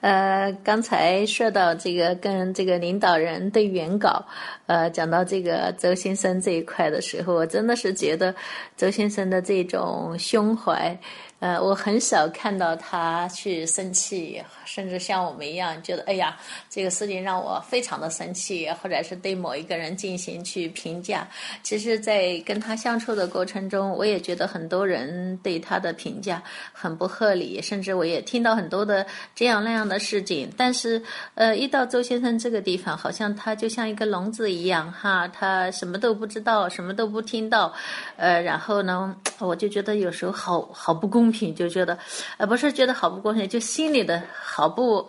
[0.00, 4.24] 呃，刚才说到这个跟这个领导人对原稿，
[4.66, 8.34] 呃，讲到这个周先生这一块的时候，我真的是觉得
[8.76, 10.98] 周先生的这种胸怀。
[11.40, 16.36] 呃，我很少看到他去生气，甚至像我们一样觉得，哎呀，
[16.68, 21.26] 这个事情让我非常的生气，或者是对某一个人进行去评价。
[21.64, 26.40] 其实，在跟他相处的过程中，我也觉得很多人对他的评价
[26.72, 29.04] 很不合理，甚至我也听到很多的
[29.34, 30.48] 这样那样的事情。
[30.56, 31.02] 但是，
[31.34, 37.72] 呃，一到周先生这个地方，好像他就像一个聋子一样，哈，他什么都不知道，什么都不听到，
[38.16, 41.30] 呃，然后呢，我就觉得有时候好好不公。
[41.30, 41.96] 平就觉得，
[42.38, 44.20] 呃，不是觉得好不公平，就心里的
[44.68, 45.08] 不，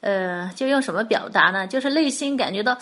[0.00, 1.66] 呃，就用什么表达呢？
[1.66, 2.76] 就是内心感觉到，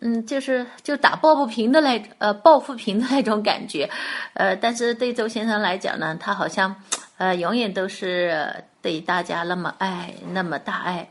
[0.00, 3.88] 嗯，就是就打抱不平的那，呃，抱不平的那种感觉，
[4.34, 6.74] 呃，但是对周先生来讲呢，他好像，
[7.16, 11.08] 呃，永远都是对大家那么爱，那么大爱。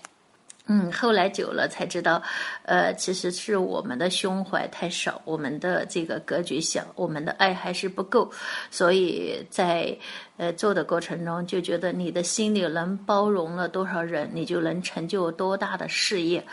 [0.67, 2.21] 嗯，后来久了才知道，
[2.63, 8.30] 呃，其实是我们的胸怀太少，我们的这个格局小，我们的爱还是不够，
[8.69, 9.97] 所以在
[10.36, 16.45] 呃做的过程中就觉得你的心里能包容了多少人，你就能成就多大的事业。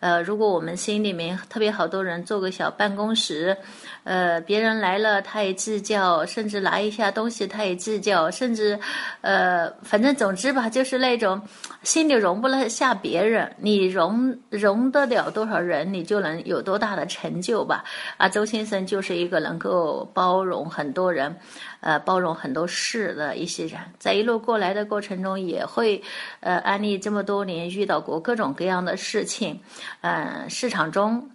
[0.00, 3.56] 呃，如果我们心里面特别好多人做个小办公室，
[4.04, 8.78] 呃，别人来了他也计较，甚至拿一下东西他也计较，甚至
[9.20, 11.40] 呃，反正总之吧，就是那种
[11.82, 13.50] 心里容不了下别人。
[13.58, 17.84] 你容容得了多少人，你就能有多大的成就吧。
[18.16, 21.34] 啊，周先生就是一个能够包容很多人，
[21.80, 23.78] 呃，包容很多事的一些人。
[23.98, 26.02] 在一路过来的过程中，也会
[26.40, 29.60] 呃，安利这么多年遇到过各种各样的事情，
[30.00, 31.30] 嗯，市场中，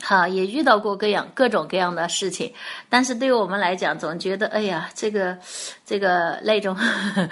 [0.00, 2.52] 哈，也遇到过各样各种各样的事情。
[2.88, 5.36] 但是对于我们来讲，总觉得哎呀，这个
[5.84, 7.28] 这个那种呵呵，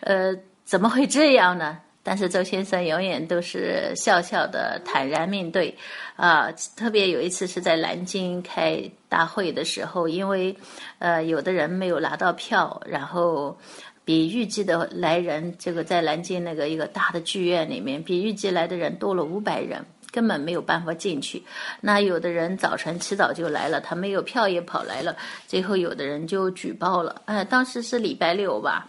[0.00, 1.78] 呃，怎么会这样呢？
[2.04, 5.72] 但是周先生永远都是笑笑的，坦然面对，
[6.16, 10.56] 啊，特别有一次是在南京开大会的时候，因为，
[10.98, 13.56] 呃，有的人没有拿到票，然后
[14.04, 21.42] 比预计的来人，这个在南京那个一个大的剧院里面，比预计来的人多了五百人，根本没有办法进去。
[21.80, 25.16] 那有的人早晨起早就来了，他没有票也跑来了，
[25.48, 28.86] 最后有的人就举报了，哎，当时是礼拜六吧。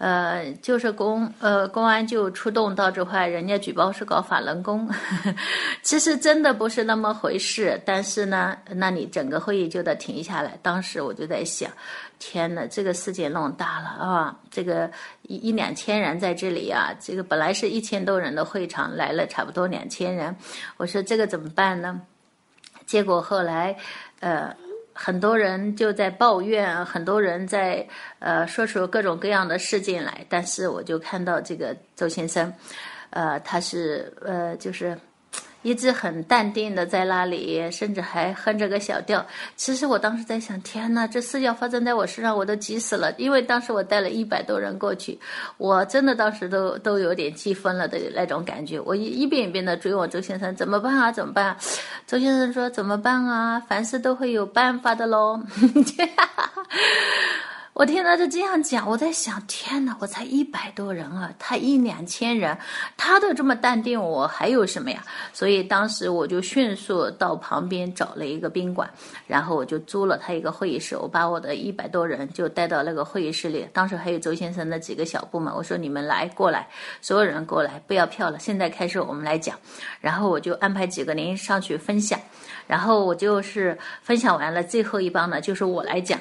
[0.00, 4.88] 呃，就是公呃公安就出动到这块，人家举报是搞法轮功，
[5.84, 7.78] 其实真的不是那么回事。
[7.84, 10.58] 但是呢，那你整个会议就得停下来。
[10.62, 11.70] 当时我就在想，
[12.18, 14.34] 天呐，这个事情弄大了啊！
[14.50, 14.90] 这个
[15.24, 20.34] 一一两千人在这里啊，这个本来是一千多人的会场，来了差不多两千人，
[20.78, 22.00] 我说这个怎么办呢？
[22.86, 23.76] 结果后来，
[24.20, 24.56] 呃。
[25.02, 27.86] 很多人就在抱怨，很多人在
[28.18, 32.52] 呃说出各种各样的事情来，但是我就看到这个周先生，
[33.08, 34.94] 呃，他是呃就是。
[35.62, 39.24] 一直很淡定的在那里，甚至还哼着个小调。
[39.56, 43.12] 其实我当时在想，天呐，这事要发生在我身上，我都急死了。
[43.18, 45.18] 因为当时我带了一百多人过去，
[45.58, 48.80] 我真的当时都都有点气疯了的那种感觉。
[48.80, 51.12] 我一一遍一遍的追问周先生怎么办啊？
[51.12, 51.56] 怎么办？
[52.06, 53.60] 周先生说怎么办啊？
[53.60, 55.40] 凡事都会有办法的喽。
[57.80, 62.54] 我听到他这样讲，我在想，天哪，我才一百多人啊，他一两千人，
[62.94, 65.02] 他都这么淡定，我还有什么呀？
[65.32, 68.86] 所以当时我就迅速到旁边找了一个宾馆，
[69.26, 73.66] 然后我就租了他一个会议室，我把我的一百多人就带到那个会议室里。
[73.72, 76.68] 当时还有周先生的几个小部门，我说你们来过来，
[77.00, 79.58] 所有人过来，不要票了，现在开始我们来讲。
[80.02, 82.20] 然后我就安排几个人上去分享，
[82.66, 86.20] 然后我就是分享完了，最后一帮呢就是我来讲。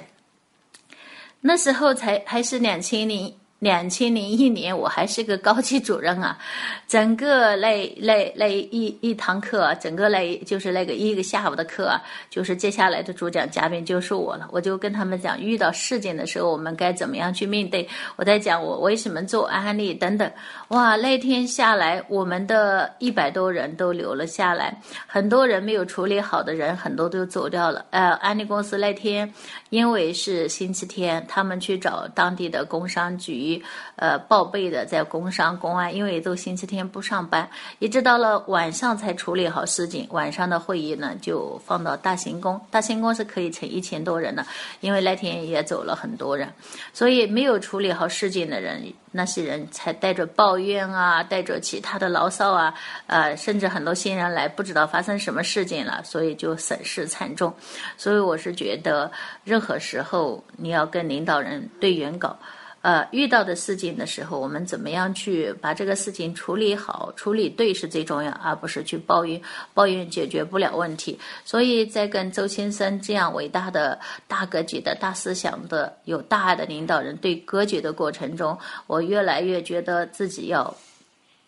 [1.42, 6.38] 那时候才还是两千零两千零一年，我还是个高级主任啊。
[6.88, 14.48] 整个那那那一一堂课，整个那就是那个一个下午的课，就是接下来的主讲嘉宾就是我了。
[14.52, 17.88] 我就跟他们讲，遇到事件的时候，我们该怎么样去面对。
[18.16, 20.32] 我在讲我为什么做安利等等。
[20.70, 27.86] 哇，那天下来，我们的一百多人都留了下来，很多人没有处理好的人，很多都走掉了。
[27.92, 29.32] 呃，安利公司那天
[29.70, 33.49] 因为是星期天，他们去找当地的工商局，
[33.96, 40.08] 呃，报备的，在工商公安，因为都星期天不上班，一直到了晚上才处理好事情。
[40.12, 44.46] 晚上的会议呢，就放到大行宫，大行宫是可以乘一千多人的，
[44.82, 46.52] 因为那天也走了很多人，
[46.94, 48.94] 所以没有处理好事情的人。
[49.12, 52.72] 那些人才带着抱怨啊，带着其他的牢骚啊，
[53.08, 57.52] 呃，甚至很多新人来不知道发生什么事情了，所以就损失惨重。
[57.98, 59.12] 所以我是觉得，
[59.44, 62.38] 任何时候你要跟领导人对原稿。
[62.82, 69.42] 呃，遇到的事情的时候，我们怎么样去把这个事情处理好、处理对是最重要，而不是去抱怨，
[69.74, 71.20] 抱怨解决不了问题。
[71.44, 80.74] 所以在跟周先生这样伟大的大格局的大思想的有大爱的领导人对格局的过程中，我越来越觉得自己要。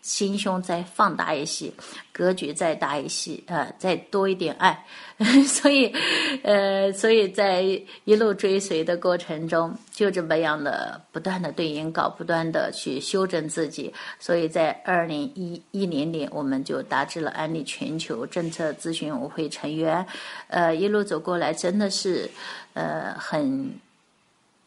[0.02, 1.72] 心胸再放大一些，
[2.12, 4.84] 格局再大一些，呃，再多一点爱，
[5.46, 5.94] 所以，
[6.42, 7.62] 呃，所以在
[8.04, 20.04] 一路追随的过程中，就这么样的不断的对引稿，不断的去修正自己，所以在二零一一年年，我们就达至了安利全球政策咨询委员会成员，
[20.48, 22.28] 呃，一路走过来，真的是，
[22.74, 23.72] 呃，很。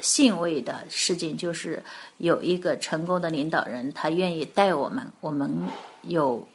[0.06, 1.82] 欣慰的事情就是
[2.18, 5.52] 有一个成功的领导人，他愿意带我们，我们
[6.04, 6.48] 有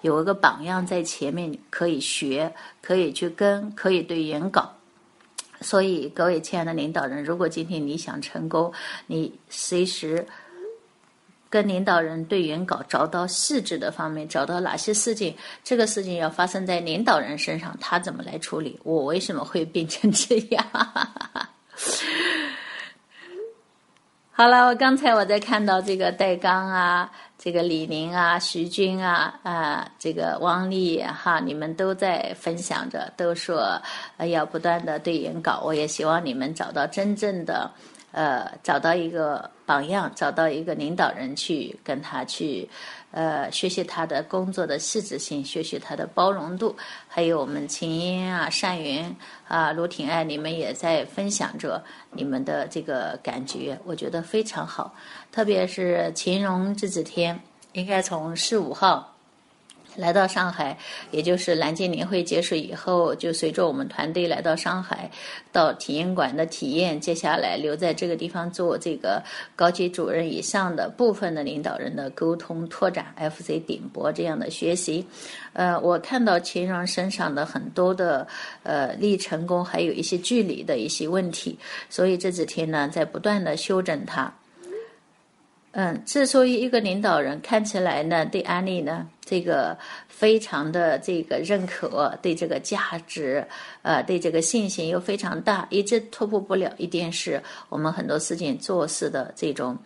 [0.00, 4.72] 有一个榜样在前面可以学，可以去跟，可以对原稿。
[5.60, 8.72] 所以各位亲爱的领导人，如果今天你想成功，
[9.06, 10.26] 你随时。
[11.50, 15.32] 跟领导人对原稿找到细致的方面，找到哪些事情，
[15.62, 18.76] 这个事情要发生在领导人身上，他怎么来处理？
[18.82, 20.66] 我为什么会变成这样？
[24.36, 27.08] 好了，我刚才我在看到这个戴刚啊，
[27.38, 33.80] 这个李宁啊，徐军啊，啊，这个汪丽哈，你们都在分享着，都说
[34.28, 35.62] 要不断的对研稿。
[35.64, 37.70] 我也希望你们找到真正的，
[38.10, 42.68] 呃，找到一个榜样，找到一个领导人去跟他去。
[43.14, 46.74] 呃，学习他的工作的细致性，学习他的包容度，
[47.06, 54.92] 还有我们秦英啊、单云啊、卢挺爱，你们也在分享着你们的这个感觉，我觉得非常好。
[55.30, 57.40] 特别是秦荣这几天，
[57.72, 59.13] 应该从十五号。
[59.96, 60.76] 来到上海，
[61.10, 65.10] 也就是南京年会结束以后，就随着我们团队来到上海，
[65.52, 67.00] 到体验馆的体验。
[67.00, 69.22] 接下来留在这个地方做这个
[69.54, 75.06] 高级主任以上的部分的领导人的沟通拓展，FC 顶博这样的学习。
[75.52, 78.26] 呃，我看到秦荣身上的很多的
[78.64, 84.32] 呃历成功，还有一些距离的一些问题，所以这几天呢，在不断的修整它。
[85.76, 93.44] 嗯，之所以一个领导人看起来呢，对安利呢这个非常的这个认可，对这个价值，
[93.82, 99.76] 呃，对这个信心又非常大，一直突破不了，一定是我们很多事情做事的这种。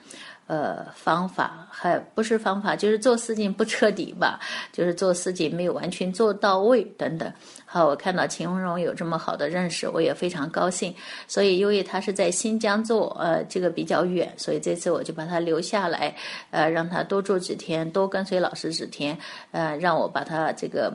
[0.48, 4.40] 呃，方法还不是方法，就是做事情不彻底吧，
[4.72, 7.30] 就是做事情没有完全做到位等等。
[7.66, 10.94] 好，我看到秦荣有这么好的认识，我也非常高兴。
[11.26, 16.16] 所以，因为他是在新疆做，呃，这个比较远，所以这次我就把他留下来，
[16.50, 19.18] 呃，让他多住几天，多跟随老师几天，
[19.50, 20.90] 呃，让我把他这个，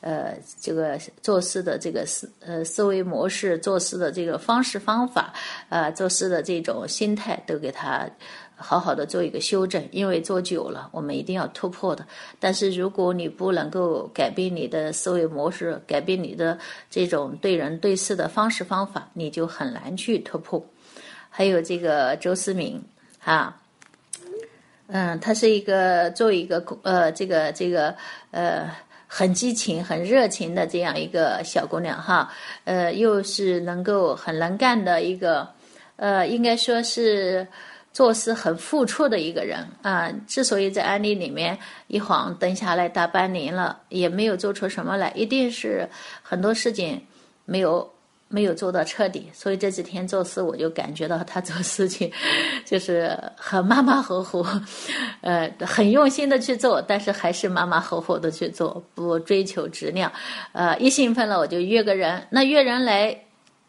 [0.00, 5.32] 呃，这个做事的这个思呃思维模式、做事的这个方式方法，
[5.68, 8.04] 呃，做事的这种心态都给他。
[8.58, 12.06] 好好的做一个修正，因为做久了，我们一定要突破的。
[12.40, 16.58] 但是如果你不能够改变你的思维模式，改变你的
[16.90, 20.64] 这种对人对事的方式方法，你就很难去突破。
[21.28, 22.82] 还有这个周思明，
[23.18, 23.54] 哈，
[24.86, 27.94] 嗯，他是一个做一个呃，这个这个
[28.30, 28.70] 呃，
[29.06, 32.32] 很激情、很热情的这样一个小姑娘哈，
[32.64, 35.46] 呃，又是能够很能干的一个，
[35.96, 37.46] 呃，应该说是。
[37.96, 45.88] 做事很付出的一个人啊，之所以在安利里面一晃等下来大半年了，也没有做出什么来，一定是
[46.22, 47.00] 很多事情
[47.46, 47.90] 没有
[48.28, 49.30] 没有做到彻底。
[49.32, 52.12] 所以这几天做事，我就感觉到他做事情
[52.66, 54.44] 就是很马马虎虎，
[55.22, 60.12] 呃，很用心的去做，但是还是马马虎虎的去做，不追求质量。
[60.52, 63.18] 呃，一兴奋了我就约个人，那约人来，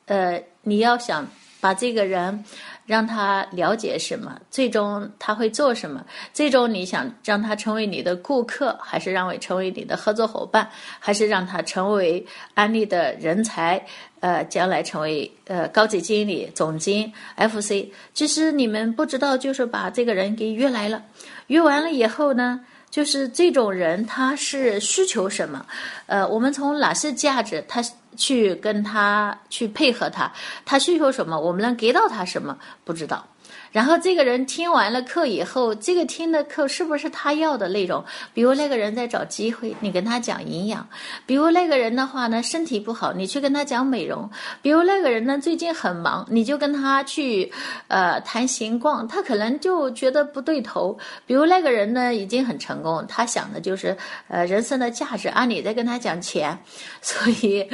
[0.08, 1.26] 呃，你要想
[1.62, 2.44] 把这个人。
[2.88, 6.04] 让他了解什么，最终他会做什么？
[6.34, 10.68] 最终你想让他成为你的顾客，还是让为成为你的合作伙伴，
[10.98, 12.26] 还是让他成为
[12.56, 13.86] 安利的人才？
[14.20, 17.86] 呃，将来成为呃高级经理、总监 FC。
[18.16, 21.04] 其实你们不知道，就是把这个人给约来了，
[21.48, 22.62] 约完了以后呢？
[22.90, 25.66] 就是这种人，他是需求什么？
[26.08, 27.84] 呃，我们从哪些价值，他
[28.16, 30.32] 去跟他去配合他，
[30.66, 32.58] 他需求什么，我们能给到他什么？
[32.84, 33.26] 不知道。
[33.72, 38.04] 然后这个人听完了课以后，这个听的课是不是他要的内容？
[38.34, 40.82] 比如那个人在找机会，你跟他讲营养；
[41.26, 44.30] 比如那个人的话呢，身体不好，你去跟他讲美容；
[44.62, 47.52] 比如那个人呢，最近很忙，你就跟他去
[47.88, 50.98] 呃谈闲逛，他可能就觉得不对头。
[51.26, 53.98] 比如那个人呢，已经很成功，他想的就是
[54.28, 56.58] 呃人生的价值，啊，你在跟他讲钱，
[57.02, 57.68] 所以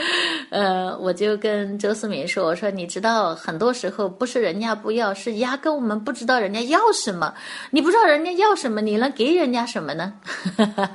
[0.49, 5.82] 呃我就跟周思敏说，我说你知道，很多时候不是人家不要，是压根。
[5.83, 7.33] 我们不知道人家要什么，
[7.69, 10.13] 你不知道人家要什么，你能给人家什么呢？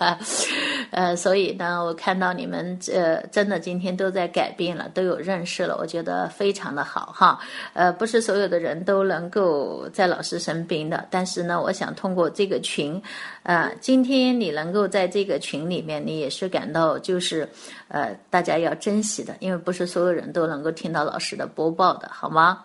[0.90, 7.38] 呃，所以呢，我看到你们呃，真的今天都在改变了，都有认识了，我觉得非常的好哈。
[7.74, 12.98] 呃，不是所有的人都能够在老师身边的，但是呢，我想通过这个群，
[13.42, 17.46] 啊，今天你能够在这个群里面，你也是感到就是
[17.88, 22.64] 呃，大家要珍惜的，因为不是所有人都能够听到老师的播报的，好吗？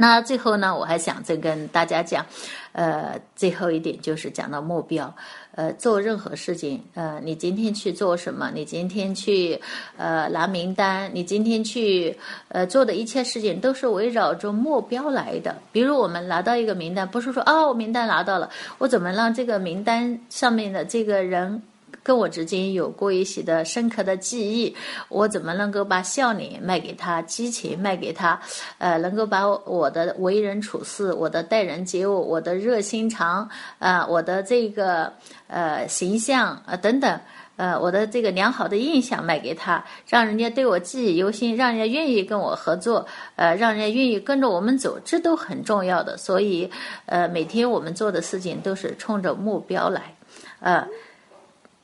[0.00, 2.24] 那最后呢，我还想再跟大家讲，
[2.70, 5.12] 呃，最后一点就是讲到目标，
[5.56, 8.48] 呃，做任何事情，呃，你今天去做什么？
[8.54, 9.60] 你今天去，
[9.96, 15.56] 呃，拿名单，你今天去，呃，做的一切事情都是围绕着目标来的。
[15.72, 21.60] 比如我们拿到一个名单，不是说哦，我名单拿到了，我怎么让这个名单上面的这个人？
[22.08, 24.74] 跟我之间有过一些的深刻的记忆，
[25.10, 28.40] 我怎么能够把笑脸卖给他，激情卖给他，
[28.78, 33.46] 呃，能够把我的为人处事、我的待人接物、我的热心肠
[33.78, 35.12] 啊，我的这个
[35.48, 37.20] 呃形象啊等等。
[37.56, 43.04] 呃，我的这个良好的印象卖给他，让人家对我记忆犹新，让人家愿意跟我合作，
[43.34, 46.16] 呃，让人家愿意跟着我们走，这都很重要的。
[46.16, 46.70] 所以，
[47.06, 50.14] 呃，每天我们做的事情都是冲着目标来，
[50.60, 50.86] 呃，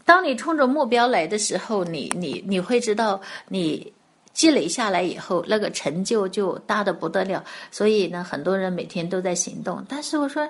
[0.05, 3.93] 当你冲着目标来的时候，你你你会知道，你
[4.33, 7.43] 积累下来以后，那个成就就大的不得了。
[7.71, 10.49] 所以呢，很多人每天都在行动，但是我说。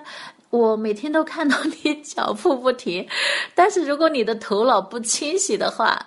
[0.51, 3.05] 我每天都看到你 脚步不停，
[3.57, 6.01] 但是如果你的头脑不清晰的话，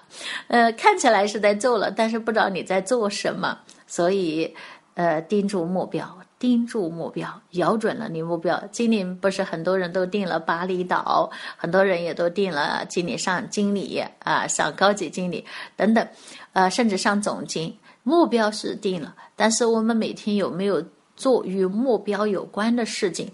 [0.47, 3.59] 呃，看起来是在做了，但是不知道你在做什么。
[3.87, 4.55] 所以，
[4.93, 8.61] 呃，盯住目标，盯住目标，瞄准了你目标。
[8.71, 15.43] 今年不是很多人都定了巴厘岛，很多人也都定了今年上经理啊，上高级经理
[15.75, 16.07] 等等，
[16.53, 17.75] 呃，甚至上总经。
[18.03, 20.81] 目标是定了，但是我们每天有没有
[21.15, 23.29] 做与目标有关的事情？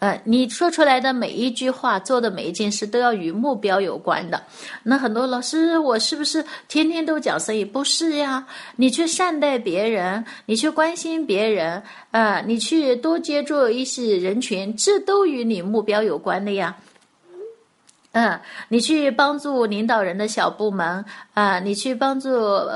[0.00, 4.40] 呃，你说出来的每一句话，做的每一件事，都要与目标有关的。
[4.84, 7.64] 那很多老师，我是不是天天都讲生意？
[7.64, 8.46] 不是呀，
[8.76, 11.82] 你去善待别人，你去关心别人，
[12.12, 16.76] 呃，你去多接触一些人群，这都与你目标有关的呀。
[18.12, 21.04] 嗯，你去帮助领导人的小部门
[21.38, 22.28] 啊，你去帮助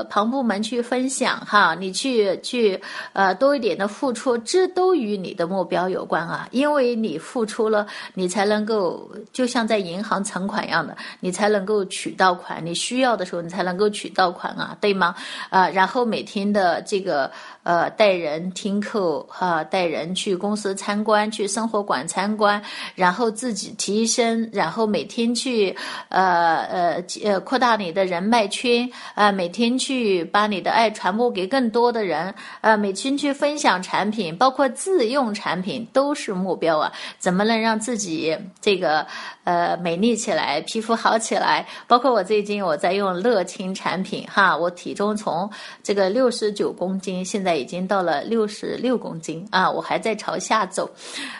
[0.09, 2.79] 旁部门去分享哈，你去去
[3.11, 6.47] 呃多一点的付出，这都与你的目标有关啊。
[6.51, 15.13] 因为你付出了，你才能够就像在银行存款一样的，你才能够取到款，你需要的时候你才能够取到款啊，对吗？
[15.49, 17.29] 啊，然后每天的这个。
[17.65, 22.61] 呃，带人听课哈，带人去公司参观，去生活馆参观，
[22.93, 25.73] 然后自己提升，然后每天去
[26.09, 36.91] 呃呃呃扩大你的人脉圈啊，每天去把你的爱传播给更多的人啊，每天去分享产品，包括自用产品都是目标啊。
[37.17, 39.07] 怎么能让自己这个
[39.45, 41.65] 呃美丽起来，皮肤好起来？
[41.87, 45.49] 包括我最近我在用乐清产品哈，我体重从
[45.81, 47.53] 这个六十九公斤，现在。
[47.63, 50.89] 已经到了六十六公斤啊，我还在朝下走，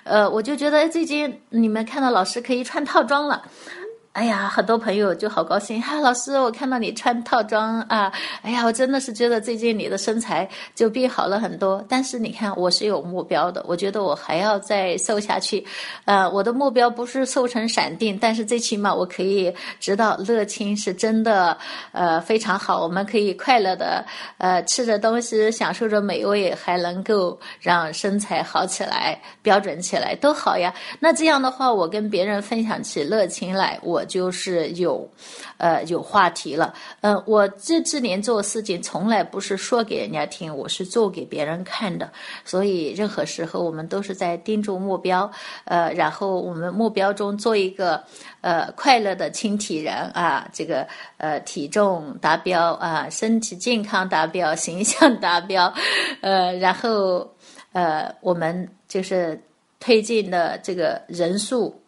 [0.06, 3.44] 呃，我就觉得最近你们看到老师可以穿套装了。
[4.14, 6.00] 哎呀，很多朋友就好高兴哈！
[6.00, 11.84] 老师，我看到你穿套装啊，哎呀，我真的是觉得最近你的身材就变好了很多。
[11.90, 15.66] 但是你看，我是有目标的，我觉得我还要再瘦下去。
[16.06, 21.58] 呃，我的目标不是瘦成闪电，但是最起码我可以知道乐清是真的，
[21.92, 22.84] 呃，非常好。
[22.84, 24.06] 我们可以快乐的，
[24.38, 30.72] 呃，吃着东西，享受着美味，还能够让身材好起来、标准起来，都好呀。
[31.00, 34.03] 那这样的话，我跟别人分享起乐清来，我。
[34.06, 35.10] 就是有，
[35.58, 36.74] 呃，有话题了。
[37.02, 42.12] 嗯，我这这年做事情从来不是说给人家听，我是做给别人看的。
[42.46, 45.30] 所以任何时候我们都是在盯住目标，
[45.66, 48.04] 呃，然后我们目标中做一个
[48.42, 50.88] 呃快乐的轻体人啊，这个
[51.18, 55.74] 呃体重达标啊，身体健康达标，形象达标，
[56.22, 57.30] 呃，然后
[57.72, 59.42] 呃我们就是
[59.80, 61.83] 推进的这个人数。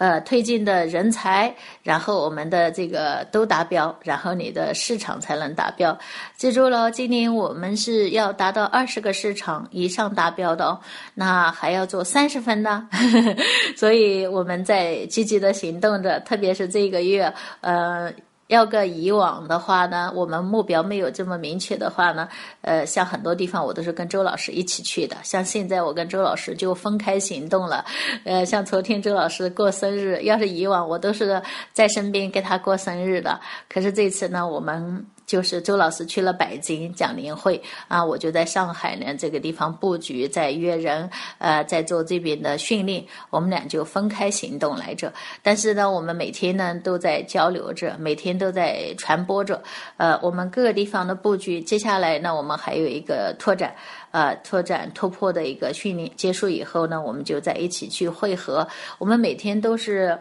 [0.00, 5.96] 呃，推进的人才，然后我们的这个都达标，然后你的市场才能达标。
[6.38, 10.80] 记住了，今年我们是要达到二十个市场以上达标的哦，
[11.12, 12.88] 那还要做三十分呢，
[13.76, 17.30] 所以我们在积极的行动着，特别是这个月，
[17.60, 18.10] 呃。
[18.50, 22.28] 要个以往的话呢，我们目标没有这么明确的话呢，
[22.62, 27.84] 呃，像很多地方我都是跟周老师一起去的，像现在我跟周老师就分开行动了，
[28.24, 31.40] 呃，像昨天周老师过生日，要是以往我都是
[31.72, 35.06] 在身边给他过生日的，可是这次呢，我们。
[35.30, 41.08] 就是周老师去了北京讲年会啊，我就在上海呢这个地方布局，在约人，
[41.38, 45.12] 呃，在做这边的训练，我们俩就分开行动来着。
[45.40, 49.62] 但是呢，我们每天呢都在交流着，每天都在传播着，
[49.98, 51.60] 呃，我们各个地方的布局。
[51.60, 53.72] 接下来呢，我们还有一个拓展，
[54.10, 58.66] 呃，拓展突破的一个训练结束以后呢，我们就在一起去汇合。
[58.98, 60.18] 我们每天都是。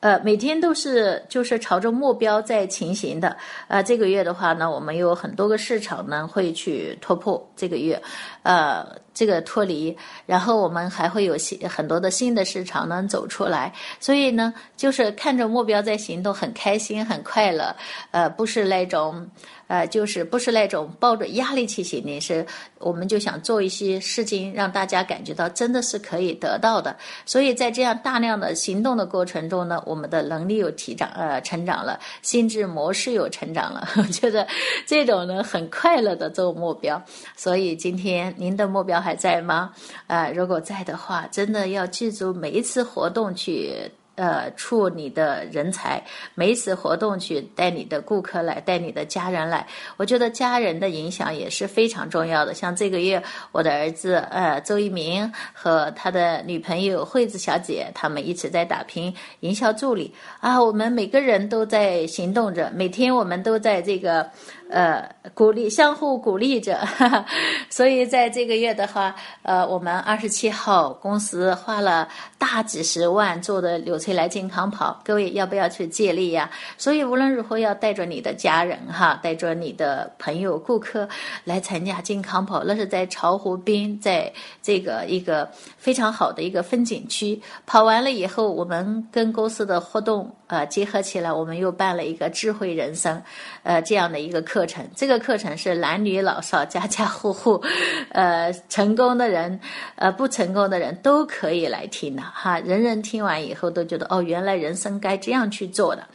[0.00, 3.36] 呃，每天都是就是朝着目标在前行的。
[3.68, 7.46] 呃，这个月的话呢，我们有很多个市场呢会去突破。
[7.54, 8.00] 这个月，
[8.42, 13.72] 呃，这个脱离，然后我们还会有新很多的新的市场能走出来。
[13.98, 17.74] 所以呢，就是看着目标在行动，很开心，很快乐。
[18.10, 19.28] 呃，不是那种。
[19.70, 22.44] 呃，就是不是那种抱着压力去行动，是
[22.80, 26.96] 我们就想做一些事情，让大家感觉到真的是可以得到的。
[27.24, 33.88] 所以在这样大量的行动的过程中呢，我们的能力有提长，呃，成长了，心智模式有成长了。
[33.96, 34.44] 我觉得
[34.88, 37.00] 这种呢很快乐的做目标。
[37.36, 39.72] 所以今天您的目标还在吗？
[40.06, 43.90] 呃，如果在的话，真的要记住每一次活动去。
[44.16, 46.02] 呃，处你的人才，
[46.34, 49.66] 每一次活动去带你的顾客来，带你的家人来，
[49.96, 52.52] 我觉得家人的影响也是非常重要的。
[52.52, 64.28] 像这个月，我的儿子呃周一鸣和他的女朋友惠子小姐，他们一起在打拼营销助理啊，我们每个人都在行动着，每天我们都在这个。
[64.70, 65.04] 呃，
[65.34, 66.78] 鼓励相互鼓励着，
[67.68, 69.12] 所以在这个月的话，
[69.42, 72.08] 呃，我们二十七号公司花了
[72.38, 76.48] 大几十万做的纽崔莱健康跑，各位要不要去借力呀？
[76.78, 81.08] 所以无论如何要带着你的家人哈，带着你的朋友、顾客
[81.42, 87.40] 来参加健康跑，那是在巢湖边，在这个一个非常好的一个风景区。
[87.66, 93.20] 跑完了以后，我们跟公司的活动呃结合起来，我们又办了一个智慧人生，
[93.64, 94.59] 呃这样的一个课。
[94.60, 97.62] 课程，这个课程是男女老少、家家户户，
[98.12, 99.58] 呃，成功的人，
[99.94, 102.58] 呃，不成功的人都可以来听的哈。
[102.58, 106.06] 人人听完以后都觉得，哦，原来人生该这样去做的。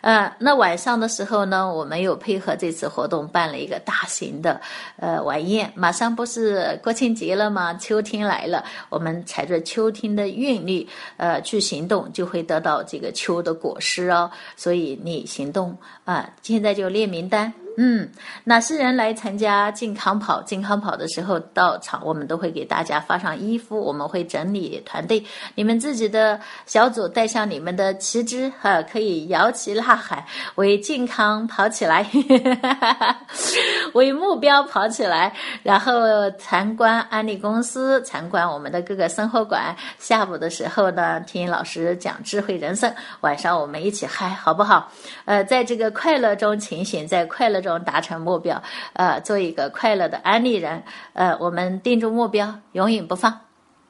[0.00, 4.58] 呃，那晚上的时候呢，我们又配合这次活动办了一个大型的
[4.96, 5.70] 呃晚宴。
[5.74, 7.74] 马上不是国庆节了吗？
[7.74, 10.88] 秋天来了，我们踩着秋天的韵律，
[11.18, 14.30] 呃，去行动，就会得到这个秋的果实哦。
[14.56, 15.76] 所以你行动
[16.06, 17.52] 啊，现在就列名单。
[17.76, 18.10] 嗯，
[18.44, 20.42] 哪些人来参加健康跑？
[20.42, 23.80] 健康跑的时候到场，我们都会给大家发上衣服。
[23.80, 30.24] 我们会整理团队，你们自己的小组带上你们的旗帜，哈，可以摇旗呐喊，
[30.56, 32.06] 为健康跑起来，
[33.94, 35.32] 为目标跑起来。
[35.62, 39.74] 然后参观安利公司，参观我们的各个生活馆。
[39.98, 42.92] 下午的时候呢，听老师讲智慧人生。
[43.20, 44.90] 晚上我们一起嗨，好不好？
[45.24, 47.80] 呃，在这个快乐中前行，在快乐中。
[47.84, 50.82] 达成目标，呃，做一个快乐的安利人，
[51.14, 53.40] 呃，我们定住目标，永远不放。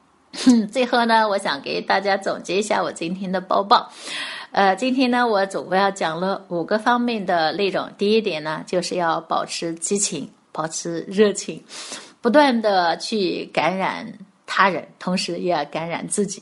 [0.71, 3.91] 最后呢，我想给大家总结一下我今天的播报。
[4.51, 7.89] 呃，今天呢，我总共要讲了五个方面的内容。
[7.97, 11.61] 第一点呢，就是要保持激情，保持热情，
[12.21, 14.05] 不断的去感染
[14.45, 16.41] 他人，同时也要感染自己。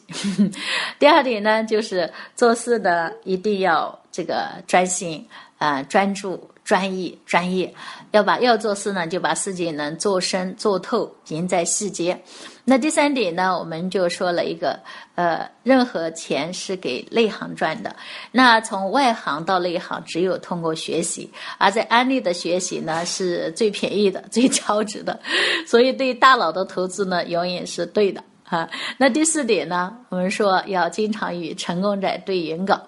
[1.00, 5.28] 第二点呢，就是做事呢一定要这个专心，
[5.58, 6.50] 呃，专注。
[6.70, 7.74] 专一专业，
[8.12, 12.16] 要把要做事呢，就把事情能做深做透，赢在细节。
[12.64, 14.80] 那第三点呢，我们就说了一个，
[15.16, 17.96] 呃，任何钱是给内行赚的。
[18.32, 21.28] 那从外行到内行，只有通过学习。
[21.58, 25.20] 而在安利的学习呢，是最便宜的、最超值的。
[25.66, 28.70] 所以对大佬的投资呢，永远是对的啊。
[28.96, 32.80] 那第四点呢，我们说要经常与成功者对演稿。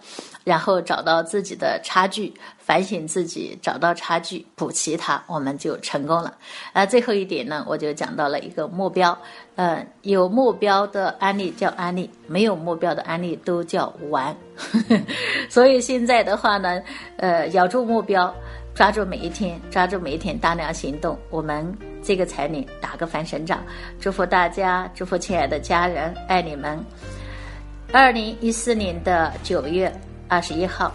[0.44, 6.36] 然后找到自己的差距，反省自己，找到差距，补齐它，我们就成功了。
[6.74, 9.18] 呃，最后一点呢，我就讲到了一个目标。
[9.56, 14.36] 呃，有目标的安利叫安利，没有目标的安利都叫玩。
[15.50, 16.82] 所以现在的话呢，
[17.18, 18.34] 呃，咬住目标，
[18.74, 21.72] 抓住每一天，抓住每一天，大量行动，我们
[22.02, 23.64] 这个财年打个翻身仗。
[24.00, 26.84] 祝福大家，祝福亲爱的家人，爱你们。
[27.92, 29.94] 二零一四年的九月。
[30.32, 30.90] 二十一号，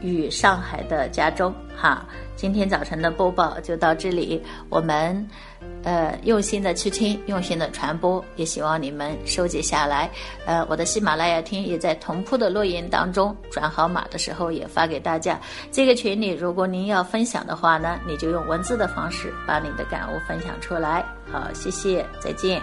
[0.00, 4.40] 与上海的家中哈，今天早晨的播报就到这里。
[4.68, 5.28] 我们
[5.82, 10.08] 呃用心的去听，用心的传播，也希望你们收集下来。
[10.46, 15.40] 呃，我的喜马拉雅听也在同步的录音当中，转好码的时候也发给大家。
[15.72, 21.04] 这个群里，如果您要分享的话呢，你就用文字的方式把你的感悟分享出来。
[21.32, 22.62] 好，谢谢，再见。